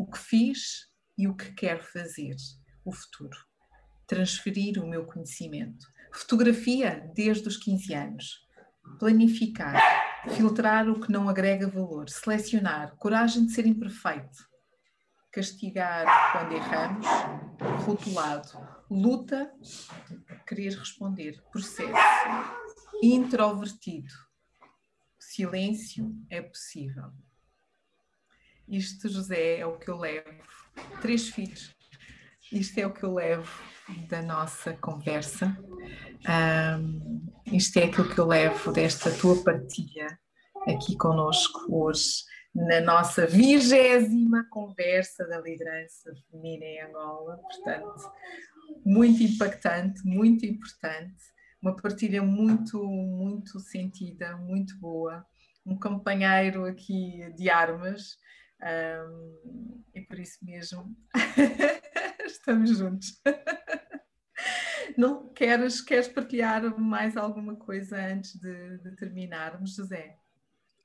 [0.00, 2.34] o que fiz e o que quero fazer,
[2.86, 3.36] o futuro.
[4.06, 5.86] Transferir o meu conhecimento.
[6.10, 8.40] Fotografia desde os 15 anos.
[8.98, 9.78] Planificar.
[10.34, 12.08] Filtrar o que não agrega valor.
[12.08, 12.96] Selecionar.
[12.96, 14.48] Coragem de ser imperfeito.
[15.30, 17.06] Castigar quando erramos.
[17.84, 18.58] Rotulado.
[18.90, 19.52] Luta.
[20.46, 21.42] Querer responder.
[21.52, 21.92] Processo.
[23.02, 24.14] Introvertido.
[25.18, 27.12] Silêncio é possível.
[28.70, 30.30] Isto, José, é o que eu levo.
[31.02, 31.74] Três filhos.
[32.52, 33.50] Isto é o que eu levo
[34.08, 35.58] da nossa conversa.
[36.28, 37.20] Um,
[37.52, 40.06] isto é aquilo que eu levo desta tua partilha
[40.68, 42.22] aqui conosco hoje,
[42.54, 47.38] na nossa vigésima conversa da liderança feminina em Angola.
[47.38, 48.12] Portanto,
[48.84, 51.22] muito impactante, muito importante,
[51.60, 55.26] uma partilha muito, muito sentida, muito boa.
[55.66, 58.16] Um companheiro aqui de armas
[58.62, 60.96] um, e por isso mesmo
[62.24, 63.20] estamos juntos.
[64.96, 70.16] Não queres, queres partilhar mais alguma coisa antes de, de terminarmos, José?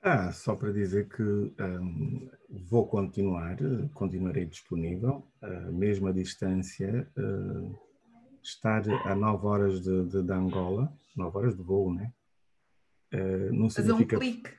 [0.02, 2.30] Ah, só para dizer que um,
[2.69, 3.57] vou continuar,
[3.93, 7.76] continuarei disponível, uh, mesmo à distância, uh,
[8.43, 12.14] estar a 9 horas de, de, de, Angola, 9 horas de voo, né?
[13.11, 14.15] Uh, não significa...
[14.15, 14.53] um clique.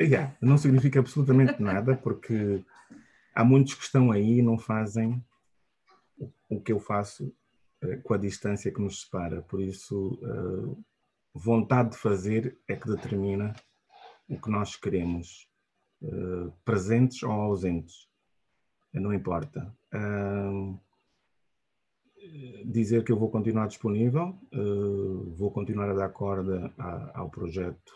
[0.00, 2.64] Yeah, não significa absolutamente nada, porque
[3.34, 5.20] há muitos que estão aí e não fazem
[6.48, 7.34] o que eu faço
[7.82, 9.42] uh, com a distância que nos separa.
[9.42, 10.84] Por isso, uh,
[11.34, 13.52] vontade de fazer é que determina
[14.28, 15.48] o que nós queremos,
[16.02, 18.08] uh, presentes ou ausentes,
[18.92, 19.72] não importa.
[22.64, 24.36] dizer que eu vou continuar disponível,
[25.36, 26.72] vou continuar a dar corda
[27.14, 27.92] ao projeto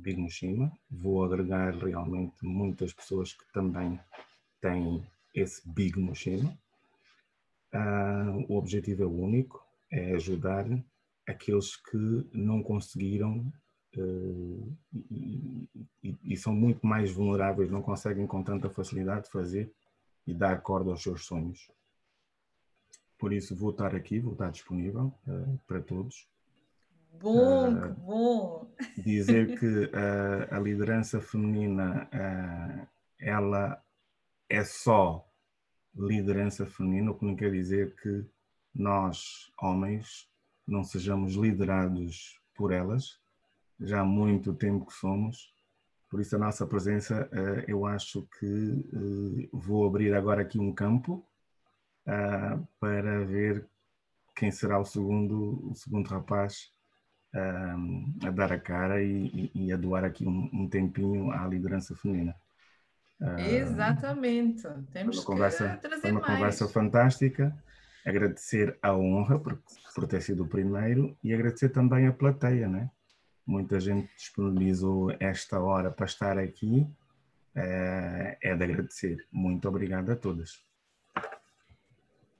[0.00, 0.72] Big Mushima.
[0.90, 4.00] Vou agregar realmente muitas pessoas que também
[4.60, 5.04] têm
[5.34, 6.56] esse Big Mushima.
[7.72, 10.66] Uh, o objetivo é único, é ajudar
[11.26, 13.52] aqueles que não conseguiram
[13.96, 15.68] uh, e,
[16.02, 19.72] e, e, são muito mais vulneráveis, não conseguem com tanta facilidade fazer
[20.26, 21.70] e dar corda aos seus sonhos.
[23.16, 26.26] Por isso vou estar aqui, vou estar disponível uh, para todos.
[27.18, 28.66] Bom, uh, que bom!
[28.98, 32.86] Dizer que uh, a liderança feminina, uh,
[33.18, 33.82] ela
[34.48, 35.26] é só
[35.94, 38.24] liderança feminina, o que não quer dizer que
[38.74, 40.28] nós, homens,
[40.66, 43.18] não sejamos liderados por elas.
[43.80, 45.52] Já há muito tempo que somos,
[46.08, 47.28] por isso a nossa presença,
[47.66, 51.26] eu acho que vou abrir agora aqui um campo
[52.78, 53.66] para ver
[54.36, 56.70] quem será o segundo, o segundo rapaz
[57.32, 62.34] a dar a cara e, e, a doar aqui um, um, tempinho à liderança feminina.
[63.38, 64.66] Exatamente.
[64.92, 66.34] Temos uma conversa, que trazer foi uma mais.
[66.34, 67.56] conversa fantástica.
[68.04, 69.62] Agradecer a honra por,
[69.94, 72.90] por ter sido o primeiro e agradecer também a plateia, né?
[73.46, 76.86] Muita gente disponibilizou esta hora para estar aqui.
[77.54, 79.26] É, é de agradecer.
[79.30, 80.69] Muito obrigado a todas.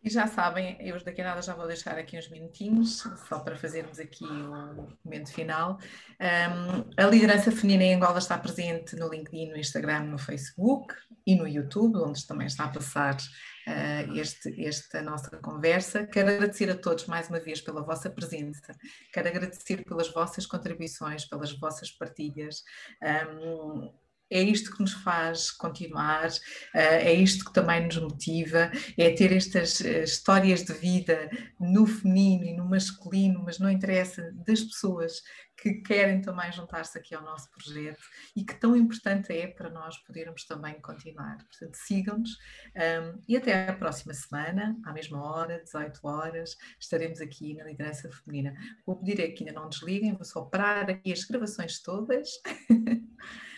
[0.02, 3.54] E já sabem, eu daqui a nada já vou deixar aqui uns minutinhos, só para
[3.54, 5.78] fazermos aqui o momento final.
[6.18, 10.94] Um, a liderança feminina em Angola está presente no LinkedIn, no Instagram, no Facebook
[11.26, 16.06] e no YouTube, onde também está a passar uh, este, esta nossa conversa.
[16.06, 18.74] Quero agradecer a todos mais uma vez pela vossa presença,
[19.12, 22.62] quero agradecer pelas vossas contribuições, pelas vossas partilhas.
[23.02, 23.92] Um,
[24.30, 26.28] é isto que nos faz continuar,
[26.74, 31.28] eh, é isto que também nos motiva, é ter estas eh, histórias de vida
[31.58, 35.22] no feminino e no masculino, mas não interessa, das pessoas
[35.60, 38.02] que querem também juntar-se aqui ao nosso projeto
[38.34, 41.36] e que tão importante é para nós podermos também continuar.
[41.36, 47.54] Portanto, sigam-nos um, e até à próxima semana, à mesma hora, 18 horas, estaremos aqui
[47.54, 48.54] na Liderança Feminina.
[48.86, 52.28] Vou pedir é que ainda não desliguem, vou só parar aqui as gravações todas.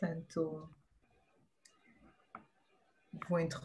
[0.00, 0.66] Portanto,
[3.28, 3.58] vou interromper.